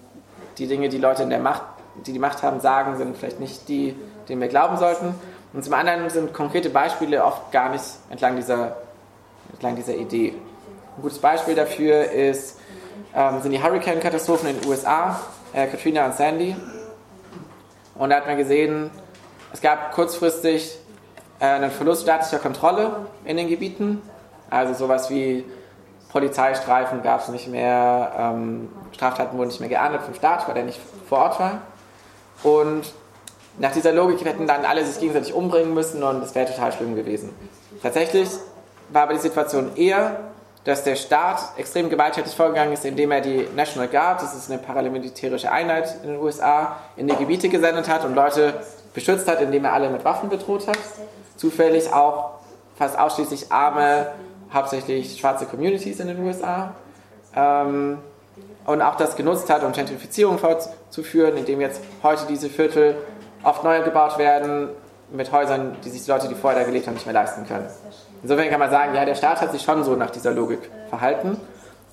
die 0.58 0.66
Dinge, 0.66 0.88
die 0.88 0.98
Leute 0.98 1.22
in 1.22 1.30
der 1.30 1.38
Macht, 1.38 1.62
die 2.06 2.12
die 2.12 2.18
Macht 2.18 2.42
haben, 2.42 2.60
sagen, 2.60 2.96
sind 2.96 3.16
vielleicht 3.16 3.40
nicht 3.40 3.68
die, 3.68 3.96
denen 4.28 4.40
wir 4.40 4.48
glauben 4.48 4.76
sollten. 4.76 5.14
Und 5.54 5.62
zum 5.62 5.72
anderen 5.72 6.10
sind 6.10 6.34
konkrete 6.34 6.68
Beispiele 6.68 7.24
oft 7.24 7.52
gar 7.52 7.70
nicht 7.70 7.84
entlang 8.10 8.34
dieser, 8.34 8.76
entlang 9.52 9.76
dieser 9.76 9.94
Idee. 9.94 10.34
Ein 10.96 11.02
gutes 11.02 11.20
Beispiel 11.20 11.54
dafür 11.54 12.10
ist, 12.10 12.58
ähm, 13.14 13.40
sind 13.40 13.52
die 13.52 13.62
Hurricane-Katastrophen 13.62 14.48
in 14.48 14.60
den 14.60 14.68
USA, 14.68 15.20
äh, 15.52 15.68
Katrina 15.68 16.06
und 16.06 16.14
Sandy. 16.14 16.56
Und 17.94 18.10
da 18.10 18.16
hat 18.16 18.26
man 18.26 18.36
gesehen, 18.36 18.90
es 19.52 19.60
gab 19.60 19.92
kurzfristig 19.92 20.76
äh, 21.38 21.44
einen 21.44 21.70
Verlust 21.70 22.02
staatlicher 22.02 22.40
Kontrolle 22.40 23.06
in 23.24 23.36
den 23.36 23.48
Gebieten. 23.48 24.02
Also 24.50 24.74
sowas 24.74 25.08
wie 25.08 25.44
Polizeistreifen 26.10 27.02
gab 27.04 27.20
es 27.20 27.28
nicht 27.28 27.46
mehr, 27.46 28.12
ähm, 28.18 28.70
Straftaten 28.90 29.38
wurden 29.38 29.48
nicht 29.48 29.60
mehr 29.60 29.68
geahndet 29.68 30.02
vom 30.02 30.14
Staat, 30.14 30.48
weil 30.48 30.54
der 30.54 30.64
nicht 30.64 30.80
vor 31.08 31.18
Ort 31.18 31.38
war. 31.38 31.60
Und 32.42 32.92
nach 33.58 33.72
dieser 33.72 33.92
Logik 33.92 34.24
hätten 34.24 34.46
dann 34.46 34.64
alle 34.64 34.84
sich 34.84 34.98
gegenseitig 34.98 35.32
umbringen 35.32 35.74
müssen 35.74 36.02
und 36.02 36.20
das 36.20 36.34
wäre 36.34 36.50
total 36.50 36.72
schlimm 36.72 36.96
gewesen. 36.96 37.30
Tatsächlich 37.82 38.28
war 38.90 39.02
aber 39.02 39.14
die 39.14 39.20
Situation 39.20 39.76
eher, 39.76 40.20
dass 40.64 40.82
der 40.82 40.96
Staat 40.96 41.40
extrem 41.56 41.90
gewalttätig 41.90 42.34
vorgegangen 42.34 42.72
ist, 42.72 42.84
indem 42.84 43.12
er 43.12 43.20
die 43.20 43.46
National 43.54 43.88
Guard, 43.88 44.22
das 44.22 44.34
ist 44.34 44.50
eine 44.50 44.58
paramilitärische 44.60 45.52
Einheit 45.52 45.94
in 46.02 46.12
den 46.12 46.20
USA, 46.20 46.76
in 46.96 47.06
die 47.06 47.16
Gebiete 47.16 47.48
gesendet 47.48 47.88
hat 47.88 48.04
und 48.04 48.14
Leute 48.14 48.54
beschützt 48.94 49.28
hat, 49.28 49.42
indem 49.42 49.66
er 49.66 49.74
alle 49.74 49.90
mit 49.90 50.04
Waffen 50.04 50.30
bedroht 50.30 50.66
hat. 50.66 50.78
Zufällig 51.36 51.92
auch 51.92 52.30
fast 52.76 52.98
ausschließlich 52.98 53.52
arme, 53.52 54.12
hauptsächlich 54.52 55.18
schwarze 55.18 55.44
Communities 55.46 56.00
in 56.00 56.08
den 56.08 56.24
USA. 56.24 56.74
Ähm, 57.36 57.98
und 58.64 58.80
auch 58.80 58.94
das 58.94 59.16
genutzt 59.16 59.50
hat, 59.50 59.62
um 59.62 59.72
Gentrifizierung 59.72 60.38
fortzuführen, 60.38 61.36
indem 61.36 61.60
jetzt 61.60 61.82
heute 62.02 62.22
diese 62.26 62.48
Viertel 62.48 62.96
oft 63.44 63.64
neu 63.64 63.82
gebaut 63.82 64.18
werden 64.18 64.68
mit 65.10 65.30
Häusern, 65.32 65.76
die 65.84 65.90
sich 65.90 66.04
die 66.04 66.10
Leute, 66.10 66.28
die 66.28 66.34
vorher 66.34 66.60
da 66.60 66.66
gelebt 66.66 66.86
haben, 66.86 66.94
nicht 66.94 67.06
mehr 67.06 67.14
leisten 67.14 67.46
können. 67.46 67.68
Insofern 68.22 68.48
kann 68.48 68.58
man 68.58 68.70
sagen, 68.70 68.94
ja, 68.94 69.04
der 69.04 69.14
Staat 69.14 69.40
hat 69.40 69.52
sich 69.52 69.62
schon 69.62 69.84
so 69.84 69.94
nach 69.96 70.10
dieser 70.10 70.32
Logik 70.32 70.70
verhalten. 70.88 71.38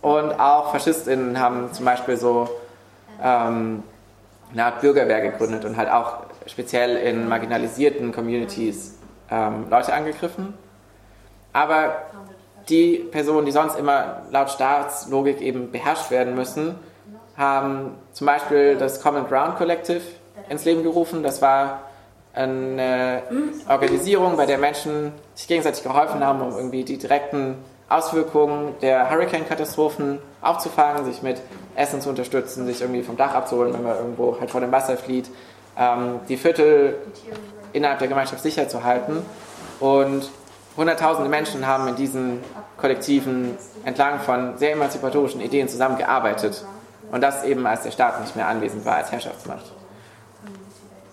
Und 0.01 0.39
auch 0.39 0.71
FaschistInnen 0.71 1.39
haben 1.39 1.71
zum 1.73 1.85
Beispiel 1.85 2.17
so 2.17 2.49
ähm, 3.21 3.83
eine 4.51 4.65
Art 4.65 4.81
Bürgerwehr 4.81 5.21
gegründet 5.21 5.65
und 5.65 5.77
halt 5.77 5.91
auch 5.91 6.17
speziell 6.47 6.95
in 6.95 7.27
marginalisierten 7.27 8.11
Communities 8.11 8.97
ähm, 9.29 9.65
Leute 9.69 9.93
angegriffen. 9.93 10.53
Aber 11.53 11.97
die 12.69 12.97
Personen, 13.11 13.45
die 13.45 13.51
sonst 13.51 13.77
immer 13.77 14.23
laut 14.31 14.49
Staatslogik 14.49 15.41
eben 15.41 15.71
beherrscht 15.71 16.09
werden 16.11 16.35
müssen, 16.35 16.75
haben 17.37 17.95
zum 18.13 18.27
Beispiel 18.27 18.77
das 18.77 19.01
Common 19.01 19.27
Ground 19.27 19.57
Collective 19.57 20.01
ins 20.49 20.65
Leben 20.65 20.83
gerufen. 20.83 21.23
Das 21.23 21.41
war 21.41 21.81
eine 22.33 23.23
Organisierung, 23.67 24.37
bei 24.37 24.45
der 24.45 24.57
Menschen 24.57 25.11
sich 25.35 25.47
gegenseitig 25.47 25.83
geholfen 25.83 26.25
haben, 26.25 26.41
um 26.41 26.55
irgendwie 26.55 26.83
die 26.83 26.97
direkten 26.97 27.57
Auswirkungen 27.89 28.75
der 28.81 29.09
Hurricane-Katastrophen 29.09 30.19
aufzufangen, 30.41 31.03
sich 31.05 31.21
mit 31.21 31.41
Essen 31.75 31.99
zu 31.99 32.09
unterstützen, 32.09 32.65
sich 32.65 32.81
irgendwie 32.81 33.03
vom 33.03 33.17
Dach 33.17 33.33
abzuholen, 33.33 33.73
wenn 33.73 33.83
man 33.83 33.97
irgendwo 33.97 34.39
halt 34.39 34.49
vor 34.49 34.61
dem 34.61 34.71
Wasser 34.71 34.95
flieht, 34.95 35.29
ähm, 35.77 36.21
die 36.29 36.37
Viertel 36.37 36.95
innerhalb 37.73 37.99
der 37.99 38.07
Gemeinschaft 38.07 38.41
sicher 38.41 38.69
zu 38.69 38.83
halten. 38.83 39.25
Und 39.81 40.31
Hunderttausende 40.77 41.29
Menschen 41.29 41.67
haben 41.67 41.89
in 41.89 41.95
diesen 41.95 42.39
Kollektiven 42.77 43.57
entlang 43.83 44.19
von 44.21 44.57
sehr 44.57 44.71
emanzipatorischen 44.71 45.41
Ideen 45.41 45.67
zusammengearbeitet. 45.67 46.63
Und 47.11 47.21
das 47.21 47.43
eben, 47.43 47.65
als 47.67 47.83
der 47.83 47.91
Staat 47.91 48.21
nicht 48.21 48.37
mehr 48.37 48.47
anwesend 48.47 48.85
war 48.85 48.95
als 48.95 49.11
Herrschaftsmacht. 49.11 49.65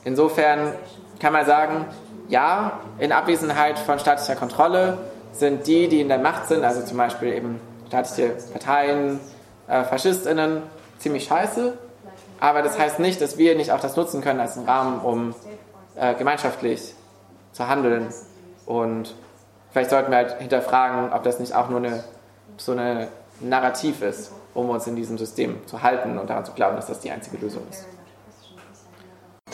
Insofern 0.04 0.72
kann 1.20 1.32
man 1.32 1.44
sagen, 1.46 1.86
ja, 2.28 2.80
in 2.98 3.12
Abwesenheit 3.12 3.78
von 3.78 3.98
staatlicher 3.98 4.36
Kontrolle 4.36 4.98
sind 5.32 5.66
die, 5.66 5.88
die 5.88 6.00
in 6.00 6.08
der 6.08 6.18
Macht 6.18 6.46
sind, 6.48 6.64
also 6.64 6.82
zum 6.82 6.96
Beispiel 6.96 7.32
eben 7.32 7.60
staatliche 7.88 8.34
Parteien, 8.52 9.20
äh, 9.66 9.84
FaschistInnen, 9.84 10.62
ziemlich 10.98 11.24
scheiße. 11.24 11.76
Aber 12.40 12.62
das 12.62 12.78
heißt 12.78 13.00
nicht, 13.00 13.20
dass 13.20 13.38
wir 13.38 13.56
nicht 13.56 13.72
auch 13.72 13.80
das 13.80 13.96
nutzen 13.96 14.20
können 14.20 14.40
als 14.40 14.56
einen 14.56 14.66
Rahmen, 14.66 15.00
um 15.00 15.34
äh, 15.96 16.14
gemeinschaftlich 16.14 16.94
zu 17.52 17.66
handeln. 17.68 18.08
Und 18.66 19.14
vielleicht 19.72 19.90
sollten 19.90 20.10
wir 20.10 20.18
halt 20.18 20.38
hinterfragen, 20.38 21.12
ob 21.12 21.22
das 21.22 21.40
nicht 21.40 21.54
auch 21.54 21.68
nur 21.68 21.78
eine, 21.78 22.04
so 22.56 22.72
eine 22.72 23.08
Narrativ 23.40 24.02
ist, 24.02 24.32
um 24.54 24.70
uns 24.70 24.86
in 24.86 24.96
diesem 24.96 25.18
System 25.18 25.66
zu 25.66 25.82
halten 25.82 26.18
und 26.18 26.28
daran 26.28 26.44
zu 26.44 26.52
glauben, 26.52 26.76
dass 26.76 26.86
das 26.86 27.00
die 27.00 27.10
einzige 27.10 27.38
Lösung 27.38 27.62
ist. 27.70 27.86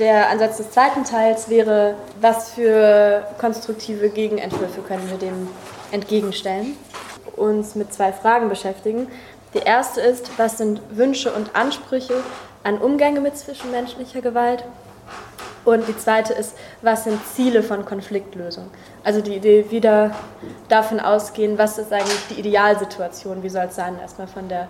Der 0.01 0.29
Ansatz 0.29 0.57
des 0.57 0.73
zweiten 0.73 1.05
Teils 1.05 1.49
wäre, 1.49 1.95
was 2.21 2.51
für 2.51 3.29
konstruktive 3.39 4.09
Gegenentwürfe 4.09 4.81
können 4.81 5.09
wir 5.09 5.19
dem 5.19 5.49
entgegenstellen? 5.93 6.77
Uns 7.37 7.77
mit 7.77 7.95
zwei 7.95 8.13
Fragen 8.13 8.49
beschäftigen. 8.49 9.07
Die 9.55 9.59
erste 9.59 10.01
ist, 10.01 10.37
was 10.37 10.59
sind 10.59 10.81
Wünsche 10.91 11.33
und 11.33 11.55
Ansprüche 11.55 12.15
an 12.65 12.79
Umgänge 12.79 13.21
mit 13.21 13.39
zwischenmenschlicher 13.39 14.21
Gewalt? 14.21 14.65
Und 15.65 15.87
die 15.87 15.97
zweite 15.97 16.33
ist, 16.33 16.57
was 16.83 17.05
sind 17.05 17.25
Ziele 17.25 17.63
von 17.63 17.85
Konfliktlösung? 17.85 18.71
Also 19.05 19.21
die 19.21 19.37
Idee 19.37 19.71
wieder 19.71 20.11
davon 20.69 20.99
ausgehen, 20.99 21.57
was 21.57 21.79
ist 21.79 21.93
eigentlich 21.93 22.27
die 22.31 22.41
Idealsituation, 22.41 23.45
wie 23.45 23.49
soll 23.49 23.67
es 23.67 23.77
sein, 23.77 23.97
erstmal 24.01 24.27
von 24.27 24.49
der 24.49 24.67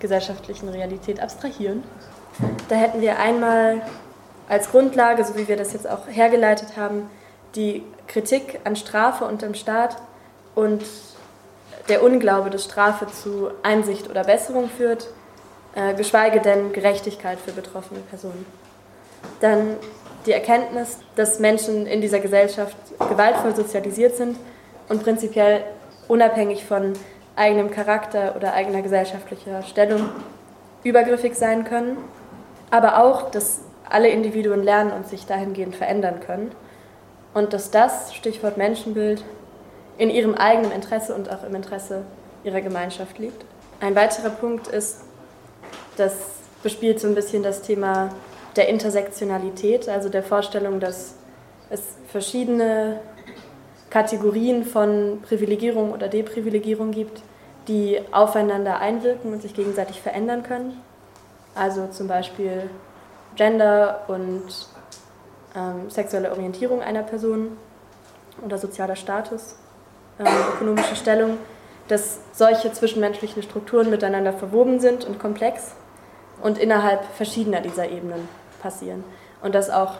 gesellschaftlichen 0.00 0.68
Realität 0.68 1.20
abstrahieren. 1.20 1.84
Da 2.68 2.74
hätten 2.74 3.00
wir 3.00 3.18
einmal 3.20 3.80
als 4.48 4.70
Grundlage, 4.70 5.24
so 5.24 5.36
wie 5.36 5.48
wir 5.48 5.56
das 5.56 5.72
jetzt 5.72 5.88
auch 5.88 6.06
hergeleitet 6.08 6.76
haben, 6.76 7.10
die 7.54 7.82
Kritik 8.06 8.60
an 8.64 8.76
Strafe 8.76 9.24
und 9.24 9.42
dem 9.42 9.54
Staat 9.54 9.96
und 10.54 10.84
der 11.88 12.02
Unglaube, 12.02 12.50
dass 12.50 12.64
Strafe 12.64 13.06
zu 13.06 13.50
Einsicht 13.62 14.08
oder 14.08 14.24
Besserung 14.24 14.68
führt, 14.68 15.08
äh, 15.74 15.94
geschweige 15.94 16.40
denn 16.40 16.72
Gerechtigkeit 16.72 17.38
für 17.38 17.52
betroffene 17.52 18.00
Personen. 18.00 18.46
Dann 19.40 19.76
die 20.26 20.32
Erkenntnis, 20.32 20.98
dass 21.16 21.38
Menschen 21.38 21.86
in 21.86 22.00
dieser 22.00 22.20
Gesellschaft 22.20 22.76
gewaltvoll 22.98 23.54
sozialisiert 23.54 24.16
sind 24.16 24.38
und 24.88 25.02
prinzipiell 25.02 25.64
unabhängig 26.08 26.64
von 26.64 26.94
eigenem 27.36 27.70
Charakter 27.70 28.34
oder 28.36 28.54
eigener 28.54 28.82
gesellschaftlicher 28.82 29.62
Stellung 29.62 30.08
übergriffig 30.82 31.34
sein 31.34 31.64
können, 31.64 31.96
aber 32.70 33.02
auch, 33.02 33.30
dass 33.30 33.60
alle 33.88 34.08
Individuen 34.08 34.62
lernen 34.62 34.92
und 34.92 35.06
sich 35.06 35.26
dahingehend 35.26 35.76
verändern 35.76 36.20
können. 36.20 36.52
Und 37.32 37.52
dass 37.52 37.70
das, 37.70 38.14
Stichwort 38.14 38.56
Menschenbild, 38.56 39.24
in 39.98 40.10
ihrem 40.10 40.34
eigenen 40.34 40.72
Interesse 40.72 41.14
und 41.14 41.30
auch 41.30 41.44
im 41.44 41.54
Interesse 41.54 42.02
ihrer 42.42 42.60
Gemeinschaft 42.60 43.18
liegt. 43.18 43.44
Ein 43.80 43.94
weiterer 43.94 44.30
Punkt 44.30 44.66
ist, 44.68 45.02
das 45.96 46.14
bespielt 46.62 47.00
so 47.00 47.08
ein 47.08 47.14
bisschen 47.14 47.42
das 47.42 47.62
Thema 47.62 48.10
der 48.56 48.68
Intersektionalität, 48.68 49.88
also 49.88 50.08
der 50.08 50.22
Vorstellung, 50.22 50.80
dass 50.80 51.14
es 51.70 51.82
verschiedene 52.08 53.00
Kategorien 53.90 54.64
von 54.64 55.20
Privilegierung 55.22 55.92
oder 55.92 56.08
Deprivilegierung 56.08 56.90
gibt, 56.90 57.22
die 57.68 58.00
aufeinander 58.12 58.78
einwirken 58.78 59.32
und 59.32 59.42
sich 59.42 59.54
gegenseitig 59.54 60.00
verändern 60.00 60.42
können. 60.42 60.80
Also 61.54 61.86
zum 61.88 62.08
Beispiel 62.08 62.68
Gender 63.36 64.02
und 64.08 64.44
ähm, 65.56 65.90
sexuelle 65.90 66.30
Orientierung 66.30 66.82
einer 66.82 67.02
Person 67.02 67.56
oder 68.44 68.58
sozialer 68.58 68.96
Status, 68.96 69.56
ähm, 70.18 70.26
ökonomische 70.54 70.96
Stellung, 70.96 71.38
dass 71.88 72.18
solche 72.32 72.72
zwischenmenschlichen 72.72 73.42
Strukturen 73.42 73.90
miteinander 73.90 74.32
verwoben 74.32 74.80
sind 74.80 75.04
und 75.04 75.18
komplex 75.18 75.72
und 76.42 76.58
innerhalb 76.58 77.04
verschiedener 77.16 77.60
dieser 77.60 77.88
Ebenen 77.88 78.28
passieren. 78.62 79.04
Und 79.42 79.54
dass 79.54 79.70
auch 79.70 79.98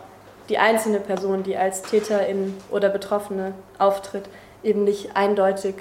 die 0.49 0.59
einzelne 0.59 1.01
Person, 1.01 1.43
die 1.43 1.57
als 1.57 1.83
Täterin 1.83 2.55
oder 2.71 2.89
Betroffene 2.89 3.53
auftritt, 3.79 4.25
eben 4.63 4.85
nicht 4.85 5.17
eindeutig 5.17 5.75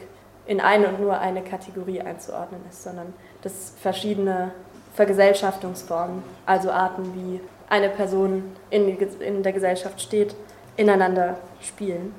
in 0.46 0.60
eine 0.60 0.89
und 0.89 1.00
nur 1.00 1.20
eine 1.20 1.42
Kategorie 1.42 2.02
einzuordnen 2.02 2.62
ist, 2.70 2.84
sondern 2.84 3.13
dass 3.42 3.74
verschiedene 3.82 4.52
Vergesellschaftungsformen, 4.95 6.23
also 6.45 6.71
Arten, 6.71 7.13
wie 7.15 7.39
eine 7.69 7.89
Person 7.89 8.51
in, 8.69 8.97
in 9.19 9.43
der 9.43 9.53
Gesellschaft 9.53 10.01
steht, 10.01 10.36
ineinander 10.77 11.38
spielen. 11.62 12.13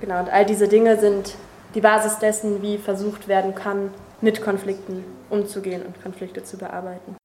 Genau, 0.00 0.20
und 0.20 0.32
all 0.32 0.44
diese 0.44 0.68
Dinge 0.68 0.98
sind 0.98 1.34
die 1.74 1.80
Basis 1.80 2.18
dessen, 2.18 2.62
wie 2.62 2.78
versucht 2.78 3.28
werden 3.28 3.54
kann, 3.54 3.90
mit 4.20 4.42
Konflikten 4.42 5.04
umzugehen 5.28 5.82
und 5.82 6.02
Konflikte 6.02 6.42
zu 6.42 6.56
bearbeiten. 6.56 7.16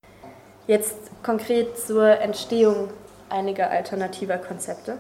Jetzt 0.68 0.98
konkret 1.24 1.78
zur 1.78 2.20
Entstehung 2.20 2.90
einiger 3.30 3.70
alternativer 3.72 4.38
Konzepte. 4.38 4.98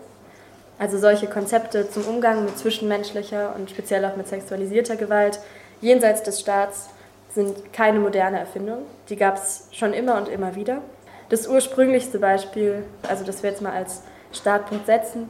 Also 0.79 0.97
solche 0.97 1.27
Konzepte 1.27 1.89
zum 1.89 2.05
Umgang 2.05 2.45
mit 2.45 2.57
zwischenmenschlicher 2.57 3.53
und 3.55 3.69
speziell 3.69 4.03
auch 4.05 4.15
mit 4.15 4.27
sexualisierter 4.27 4.95
Gewalt 4.95 5.39
jenseits 5.79 6.23
des 6.23 6.39
Staats 6.39 6.89
sind 7.33 7.73
keine 7.73 7.99
moderne 7.99 8.39
Erfindung. 8.39 8.83
Die 9.09 9.15
gab 9.15 9.35
es 9.35 9.67
schon 9.71 9.93
immer 9.93 10.17
und 10.17 10.27
immer 10.27 10.55
wieder. 10.55 10.81
Das 11.29 11.47
ursprünglichste 11.47 12.19
Beispiel, 12.19 12.83
also 13.07 13.23
das 13.23 13.41
wir 13.41 13.51
jetzt 13.51 13.61
mal 13.61 13.71
als 13.71 14.01
Startpunkt 14.33 14.85
setzen, 14.85 15.29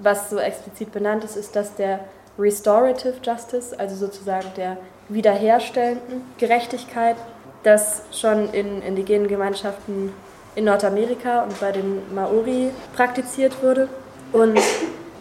was 0.00 0.30
so 0.30 0.38
explizit 0.38 0.92
benannt 0.92 1.24
ist, 1.24 1.36
ist 1.36 1.56
das 1.56 1.74
der 1.74 2.00
Restorative 2.38 3.14
Justice, 3.22 3.78
also 3.78 3.94
sozusagen 3.96 4.48
der 4.56 4.76
wiederherstellenden 5.08 6.22
Gerechtigkeit, 6.38 7.16
das 7.62 8.02
schon 8.12 8.52
in 8.52 8.82
indigenen 8.82 9.28
Gemeinschaften 9.28 10.12
in 10.54 10.64
Nordamerika 10.64 11.42
und 11.42 11.58
bei 11.60 11.72
den 11.72 12.14
Maori 12.14 12.70
praktiziert 12.94 13.62
wurde 13.62 13.88
und 14.32 14.58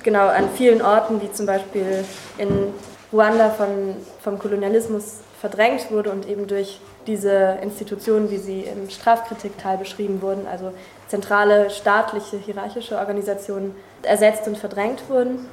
genau 0.04 0.28
an 0.28 0.50
vielen 0.56 0.82
Orten, 0.82 1.22
wie 1.22 1.32
zum 1.32 1.46
Beispiel 1.46 2.04
in 2.38 2.74
Ruanda 3.12 3.50
von, 3.50 3.96
vom 4.22 4.40
Kolonialismus 4.40 5.20
verdrängt 5.40 5.92
wurde 5.92 6.12
und 6.12 6.28
eben 6.28 6.48
durch 6.48 6.80
diese 7.08 7.58
Institutionen, 7.62 8.30
wie 8.30 8.38
sie 8.38 8.62
im 8.62 8.90
Strafkritikteil 8.90 9.78
beschrieben 9.78 10.22
wurden, 10.22 10.48
also 10.48 10.72
zentrale 11.08 11.70
staatliche, 11.70 12.38
hierarchische 12.38 12.98
Organisationen, 12.98 13.76
ersetzt 14.04 14.48
und 14.48 14.58
verdrängt 14.58 15.10
wurden. 15.10 15.48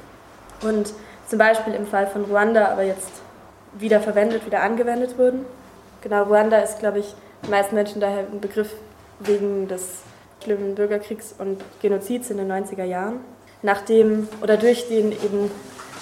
Und 0.63 0.93
zum 1.27 1.39
Beispiel 1.39 1.75
im 1.75 1.87
Fall 1.87 2.07
von 2.07 2.25
Ruanda 2.25 2.69
aber 2.69 2.83
jetzt 2.83 3.11
wieder 3.75 4.01
verwendet, 4.01 4.47
wieder 4.47 4.63
angewendet 4.63 5.19
wurden. 5.19 5.45
Genau, 6.03 6.25
Ruanda 6.25 6.59
ist, 6.59 6.79
glaube 6.79 7.01
ich, 7.01 7.15
den 7.43 7.51
meisten 7.51 7.75
Menschen 7.75 8.01
daher 8.01 8.21
ein 8.21 8.41
Begriff 8.41 8.73
wegen 9.21 9.69
des 9.69 10.01
schlimmen 10.43 10.75
Bürgerkriegs 10.75 11.35
und 11.39 11.61
Genozids 11.83 12.31
in 12.31 12.39
den 12.39 12.51
90er 12.51 12.85
Jahren, 12.85 13.21
nachdem 13.63 14.29
oder 14.43 14.57
durch 14.57 14.89
den 14.89 15.13
eben 15.13 15.51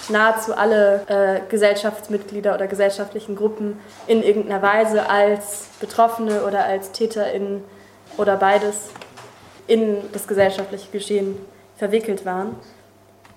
nahezu 0.09 0.55
alle 0.55 1.01
äh, 1.07 1.39
Gesellschaftsmitglieder 1.49 2.55
oder 2.55 2.67
gesellschaftlichen 2.67 3.35
Gruppen 3.35 3.79
in 4.07 4.23
irgendeiner 4.23 4.61
Weise 4.61 5.09
als 5.09 5.67
Betroffene 5.79 6.43
oder 6.43 6.65
als 6.65 6.91
TäterInnen 6.91 7.63
oder 8.17 8.37
beides 8.37 8.89
in 9.67 9.97
das 10.13 10.27
gesellschaftliche 10.27 10.89
Geschehen 10.91 11.37
verwickelt 11.77 12.25
waren 12.25 12.55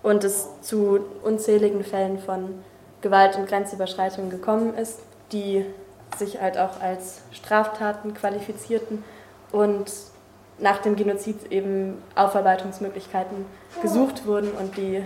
und 0.03 0.25
es 0.25 0.49
zu 0.63 1.01
unzähligen 1.23 1.85
Fällen 1.85 2.19
von 2.19 2.63
Gewalt 3.01 3.37
und 3.37 3.49
Grenzüberschreitungen 3.49 4.31
gekommen 4.31 4.77
ist, 4.77 5.01
die 5.33 5.65
sich 6.17 6.41
halt 6.41 6.59
auch 6.59 6.81
als 6.81 7.21
Straftaten 7.33 8.15
qualifizierten 8.15 9.05
und 9.53 9.91
nach 10.59 10.79
dem 10.79 10.97
Genozid 10.97 11.51
eben 11.51 12.03
Aufarbeitungsmöglichkeiten 12.15 13.47
gesucht 13.83 14.27
wurden 14.27 14.51
und 14.53 14.77
die 14.77 15.03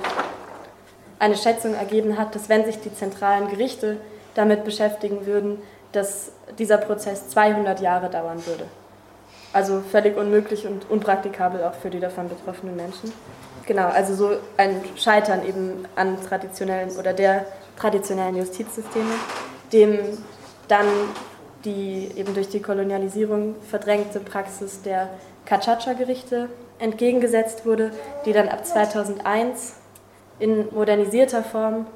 eine 1.25 1.37
Schätzung 1.37 1.75
ergeben 1.75 2.19
hat, 2.19 2.35
dass 2.35 2.51
wenn 2.51 2.67
sich 2.67 2.81
die 2.81 2.95
zentralen 2.95 3.49
Gerichte 3.49 3.97
damit 4.35 4.65
beschäftigen 4.65 5.25
würden, 5.25 5.59
dass 5.93 6.33
dieser 6.59 6.77
Prozess 6.77 7.31
200 7.31 7.81
Jahre 7.81 8.11
dauern 8.11 8.45
würde. 8.45 8.65
Also 9.55 9.81
völlig 9.81 10.19
unmöglich 10.19 10.67
und 10.67 10.91
unpraktikabel 10.91 11.65
auch 11.65 11.73
für 11.75 11.89
die 11.89 12.01
davon 12.01 12.29
betroffenen 12.29 12.77
Menschen. 12.77 13.11
Genau, 13.65 13.87
also 13.89 14.15
so 14.15 14.37
ein 14.59 14.83
Scheitern 14.97 15.47
eben 15.47 15.87
an 15.97 16.19
traditionellen 16.29 16.91
oder 16.99 17.15
der 17.15 17.47
traditionellen 17.79 18.37
Justizsysteme, 18.37 19.15
dem 19.73 19.99
dann 20.69 20.87
die 21.65 22.11
eben 22.17 22.35
durch 22.35 22.51
die 22.51 22.61
Kolonialisierung 22.61 23.55
verdrängte 23.71 24.21
Praxis 24.21 24.83
der 24.83 25.09
Cachacha-Gerichte 25.47 26.51
entgegengesetzt 26.79 27.65
wurde, 27.65 27.93
die 28.27 28.35
dann 28.35 28.49
ab 28.49 28.67
2001 28.67 29.77
in 30.38 30.68
modernisierter 30.75 31.42
Form 31.42 31.87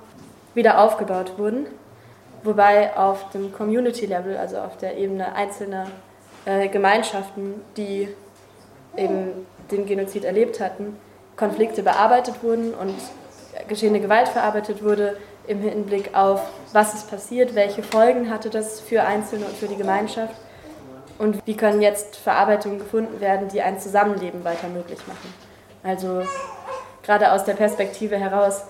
wieder 0.55 0.81
aufgebaut 0.81 1.39
wurden, 1.39 1.67
wobei 2.43 2.97
auf 2.97 3.31
dem 3.31 3.53
Community-Level, 3.53 4.37
also 4.37 4.59
auf 4.59 4.77
der 4.77 4.97
Ebene 4.97 5.35
einzelner 5.35 5.87
äh, 6.45 6.69
Gemeinschaften, 6.69 7.55
die 7.77 8.09
eben 8.97 9.47
den 9.71 9.87
Genozid 9.87 10.25
erlebt 10.25 10.61
hatten, 10.61 10.97
Konflikte 11.37 11.83
bearbeitet 11.83 12.43
wurden 12.43 12.75
und 12.75 12.95
geschehene 13.69 14.01
Gewalt 14.01 14.29
verarbeitet 14.29 14.83
wurde 14.83 15.17
im 15.47 15.61
Hinblick 15.61 16.15
auf, 16.15 16.43
was 16.73 16.95
ist 16.95 17.11
passiert, 17.11 17.55
welche 17.55 17.83
Folgen 17.83 18.31
hatte 18.31 18.51
das 18.51 18.81
für 18.81 19.03
Einzelne 19.03 19.47
und 19.47 19.57
für 19.57 19.67
die 19.67 19.77
Gemeinschaft 19.77 20.35
und 21.19 21.45
wie 21.47 21.57
können 21.57 21.81
jetzt 21.81 22.17
Verarbeitungen 22.17 22.79
gefunden 22.79 23.21
werden, 23.21 23.49
die 23.49 23.63
ein 23.63 23.81
Zusammenleben 23.81 24.45
weiter 24.45 24.69
möglich 24.69 25.01
machen. 25.07 25.33
Also 25.83 26.23
gerade 27.09 27.33
aus 27.33 27.45
der 27.45 27.55
Perspektive 27.55 28.17
heraus, 28.19 28.65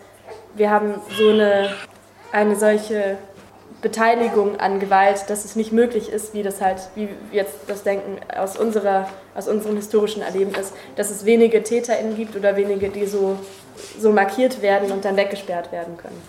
wir 0.54 0.70
haben 0.70 0.94
so 1.18 1.30
eine, 1.30 1.70
eine 2.30 2.54
solche 2.54 3.18
Beteiligung 3.82 4.60
an 4.60 4.78
Gewalt, 4.78 5.28
dass 5.28 5.44
es 5.44 5.56
nicht 5.56 5.72
möglich 5.72 6.08
ist, 6.08 6.34
wie 6.34 6.44
das 6.44 6.60
halt, 6.60 6.88
wie 6.94 7.08
jetzt 7.32 7.54
das 7.66 7.82
Denken 7.82 8.18
aus, 8.32 8.56
unserer, 8.56 9.08
aus 9.34 9.48
unserem 9.48 9.74
historischen 9.74 10.22
Erleben 10.22 10.54
ist, 10.54 10.72
dass 10.94 11.10
es 11.10 11.24
wenige 11.24 11.64
TäterInnen 11.64 12.16
gibt 12.16 12.36
oder 12.36 12.54
wenige, 12.54 12.90
die 12.90 13.06
so, 13.06 13.36
so 13.98 14.12
markiert 14.12 14.62
werden 14.62 14.92
und 14.92 15.04
dann 15.04 15.16
weggesperrt 15.16 15.72
werden 15.72 15.96
können. 15.96 16.22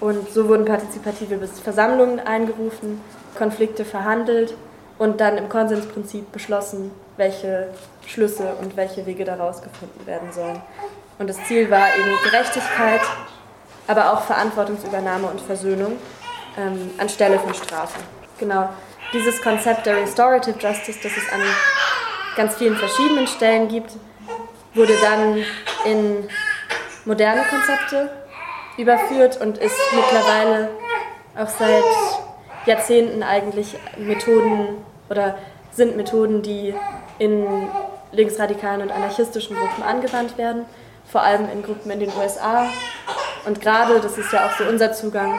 Und 0.00 0.32
so 0.32 0.48
wurden 0.48 0.64
partizipative 0.64 1.46
Versammlungen 1.46 2.20
eingerufen, 2.20 3.02
Konflikte 3.36 3.84
verhandelt 3.84 4.54
und 4.98 5.20
dann 5.20 5.36
im 5.36 5.50
Konsensprinzip 5.50 6.32
beschlossen, 6.32 6.90
welche 7.18 7.68
Schlüsse 8.06 8.54
und 8.62 8.78
welche 8.78 9.04
Wege 9.04 9.24
daraus 9.24 9.60
gefunden 9.60 10.06
werden 10.06 10.32
sollen. 10.32 10.62
Und 11.18 11.28
das 11.28 11.42
Ziel 11.44 11.70
war 11.70 11.94
eben 11.96 12.10
Gerechtigkeit, 12.24 13.00
aber 13.86 14.12
auch 14.12 14.22
Verantwortungsübernahme 14.22 15.28
und 15.28 15.40
Versöhnung 15.40 15.96
ähm, 16.58 16.90
anstelle 16.98 17.38
von 17.38 17.54
Strafe. 17.54 18.00
Genau, 18.38 18.68
dieses 19.12 19.40
Konzept 19.42 19.86
der 19.86 19.96
Restorative 19.96 20.58
Justice, 20.58 20.98
das 21.02 21.12
es 21.16 21.32
an 21.32 21.40
ganz 22.36 22.56
vielen 22.56 22.76
verschiedenen 22.76 23.26
Stellen 23.26 23.68
gibt, 23.68 23.92
wurde 24.74 24.94
dann 25.00 25.44
in 25.84 26.28
moderne 27.04 27.42
Konzepte 27.44 28.10
überführt 28.76 29.40
und 29.40 29.58
ist 29.58 29.76
mittlerweile 29.94 30.70
auch 31.36 31.48
seit 31.48 31.84
Jahrzehnten 32.66 33.22
eigentlich 33.22 33.76
Methoden 33.98 34.84
oder 35.08 35.36
sind 35.70 35.96
Methoden, 35.96 36.42
die 36.42 36.74
in 37.18 37.68
linksradikalen 38.12 38.82
und 38.82 38.90
anarchistischen 38.90 39.56
Gruppen 39.56 39.82
angewandt 39.82 40.38
werden, 40.38 40.64
vor 41.06 41.22
allem 41.22 41.48
in 41.50 41.62
Gruppen 41.62 41.90
in 41.90 42.00
den 42.00 42.12
USA. 42.18 42.66
Und 43.46 43.60
gerade, 43.60 44.00
das 44.00 44.18
ist 44.18 44.32
ja 44.32 44.46
auch 44.46 44.58
so 44.58 44.64
unser 44.64 44.92
Zugang, 44.92 45.34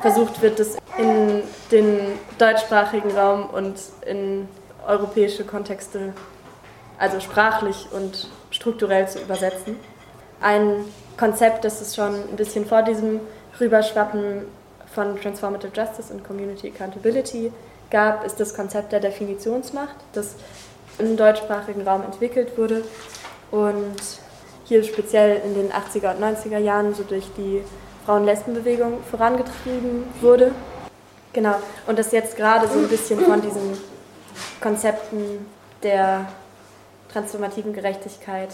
versucht 0.00 0.40
wird, 0.42 0.58
das 0.58 0.76
in 0.98 1.42
den 1.70 2.18
deutschsprachigen 2.38 3.10
Raum 3.12 3.48
und 3.50 3.76
in 4.06 4.48
europäische 4.86 5.44
Kontexte, 5.44 6.12
also 6.98 7.20
sprachlich 7.20 7.86
und 7.92 8.28
strukturell 8.50 9.08
zu 9.08 9.20
übersetzen. 9.20 9.76
Ein 10.40 10.84
Konzept, 11.18 11.64
das 11.64 11.80
es 11.80 11.94
schon 11.94 12.14
ein 12.14 12.36
bisschen 12.36 12.66
vor 12.66 12.82
diesem 12.82 13.20
Rüberschwappen 13.60 14.46
von 14.94 15.20
Transformative 15.20 15.72
Justice 15.74 16.12
und 16.12 16.24
Community 16.24 16.72
Accountability 16.74 17.52
gab, 17.90 18.24
ist 18.24 18.40
das 18.40 18.54
Konzept 18.54 18.92
der 18.92 19.00
Definitionsmacht, 19.00 19.96
das 20.12 20.34
im 20.98 21.16
deutschsprachigen 21.16 21.86
Raum 21.86 22.02
entwickelt 22.02 22.56
wurde 22.56 22.84
und 23.50 24.00
hier 24.70 24.84
speziell 24.84 25.40
in 25.44 25.54
den 25.54 25.72
80er 25.72 26.14
und 26.14 26.22
90er 26.22 26.58
Jahren 26.58 26.94
so 26.94 27.02
durch 27.02 27.26
die 27.36 27.60
Frauen-Lesben-Bewegung 28.06 29.02
vorangetrieben 29.10 30.04
wurde. 30.20 30.52
Genau, 31.32 31.56
und 31.88 31.98
das 31.98 32.12
jetzt 32.12 32.36
gerade 32.36 32.68
so 32.68 32.78
ein 32.78 32.88
bisschen 32.88 33.18
von 33.18 33.42
diesen 33.42 33.76
Konzepten 34.60 35.44
der 35.82 36.26
transformativen 37.12 37.72
Gerechtigkeit 37.72 38.50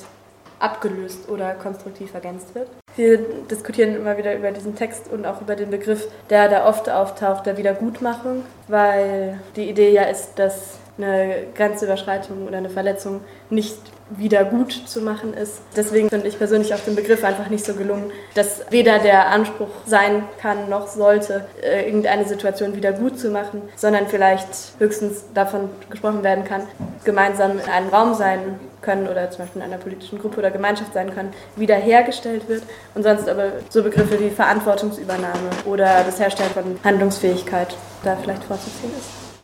abgelöst 0.59 1.29
oder 1.29 1.52
konstruktiv 1.52 2.14
ergänzt 2.14 2.55
wird. 2.55 2.68
Wir 2.96 3.18
diskutieren 3.18 3.94
immer 3.94 4.16
wieder 4.16 4.35
über 4.35 4.52
diesen 4.52 4.74
Text 4.74 5.12
und 5.12 5.26
auch 5.26 5.42
über 5.42 5.55
den 5.55 5.70
Begriff, 5.70 6.09
der 6.31 6.48
da 6.48 6.66
oft 6.66 6.88
auftaucht, 6.88 7.44
der 7.44 7.59
Wiedergutmachung, 7.59 8.42
weil 8.68 9.38
die 9.55 9.68
Idee 9.68 9.90
ja 9.90 10.05
ist, 10.05 10.38
dass 10.38 10.79
eine 10.98 11.48
Grenzüberschreitung 11.54 12.46
oder 12.46 12.59
eine 12.59 12.70
Verletzung 12.70 13.20
nicht 13.50 13.76
wieder 14.11 14.44
gut 14.44 14.72
zu 14.72 15.00
machen 15.00 15.35
ist. 15.35 15.61
Deswegen 15.76 16.09
finde 16.09 16.28
ich 16.28 16.38
persönlich 16.38 16.72
auch 16.74 16.80
den 16.80 16.94
Begriff 16.94 17.24
einfach 17.24 17.48
nicht 17.48 17.64
so 17.64 17.74
gelungen, 17.74 18.12
dass 18.35 18.62
weder 18.70 19.00
der 19.00 19.28
Anspruch 19.28 19.68
sein 19.85 20.22
kann 20.40 20.68
noch 20.68 20.87
sollte, 20.87 21.44
äh, 21.61 21.87
irgendeine 21.87 22.24
Situation 22.24 22.76
wieder 22.76 22.92
gut 22.92 23.18
zu 23.18 23.30
machen, 23.30 23.62
sondern 23.74 24.06
vielleicht 24.06 24.48
höchstens 24.78 25.24
davon 25.35 25.70
gesprochen 25.90 26.22
werden 26.22 26.44
kann, 26.44 26.62
gemeinsam 27.04 27.59
in 27.59 27.68
einem 27.68 27.88
Raum 27.88 28.14
sein 28.14 28.61
können 28.80 29.09
oder 29.09 29.28
zum 29.30 29.44
Beispiel 29.44 29.62
in 29.62 29.68
einer 29.72 29.82
politischen 29.82 30.20
Gruppe 30.20 30.38
oder 30.38 30.52
Gemeinschaft 30.52 30.94
sein 30.94 31.12
können, 31.12 31.32
wiederhergestellt 31.56 32.48
wird 32.48 32.62
und 32.94 33.02
sonst 33.02 33.28
aber 33.28 33.52
so 33.70 33.82
Begriffe 33.82 34.20
wie 34.20 34.30
Verantwortungsübernahme 34.30 35.50
oder 35.64 36.04
das 36.04 36.20
Herstellen 36.20 36.50
von 36.50 36.78
Handlungsfähigkeit 36.85 37.74
da 38.04 38.16
vielleicht 38.16 38.44
vorzuziehen 38.44 38.92
ist. 38.96 39.15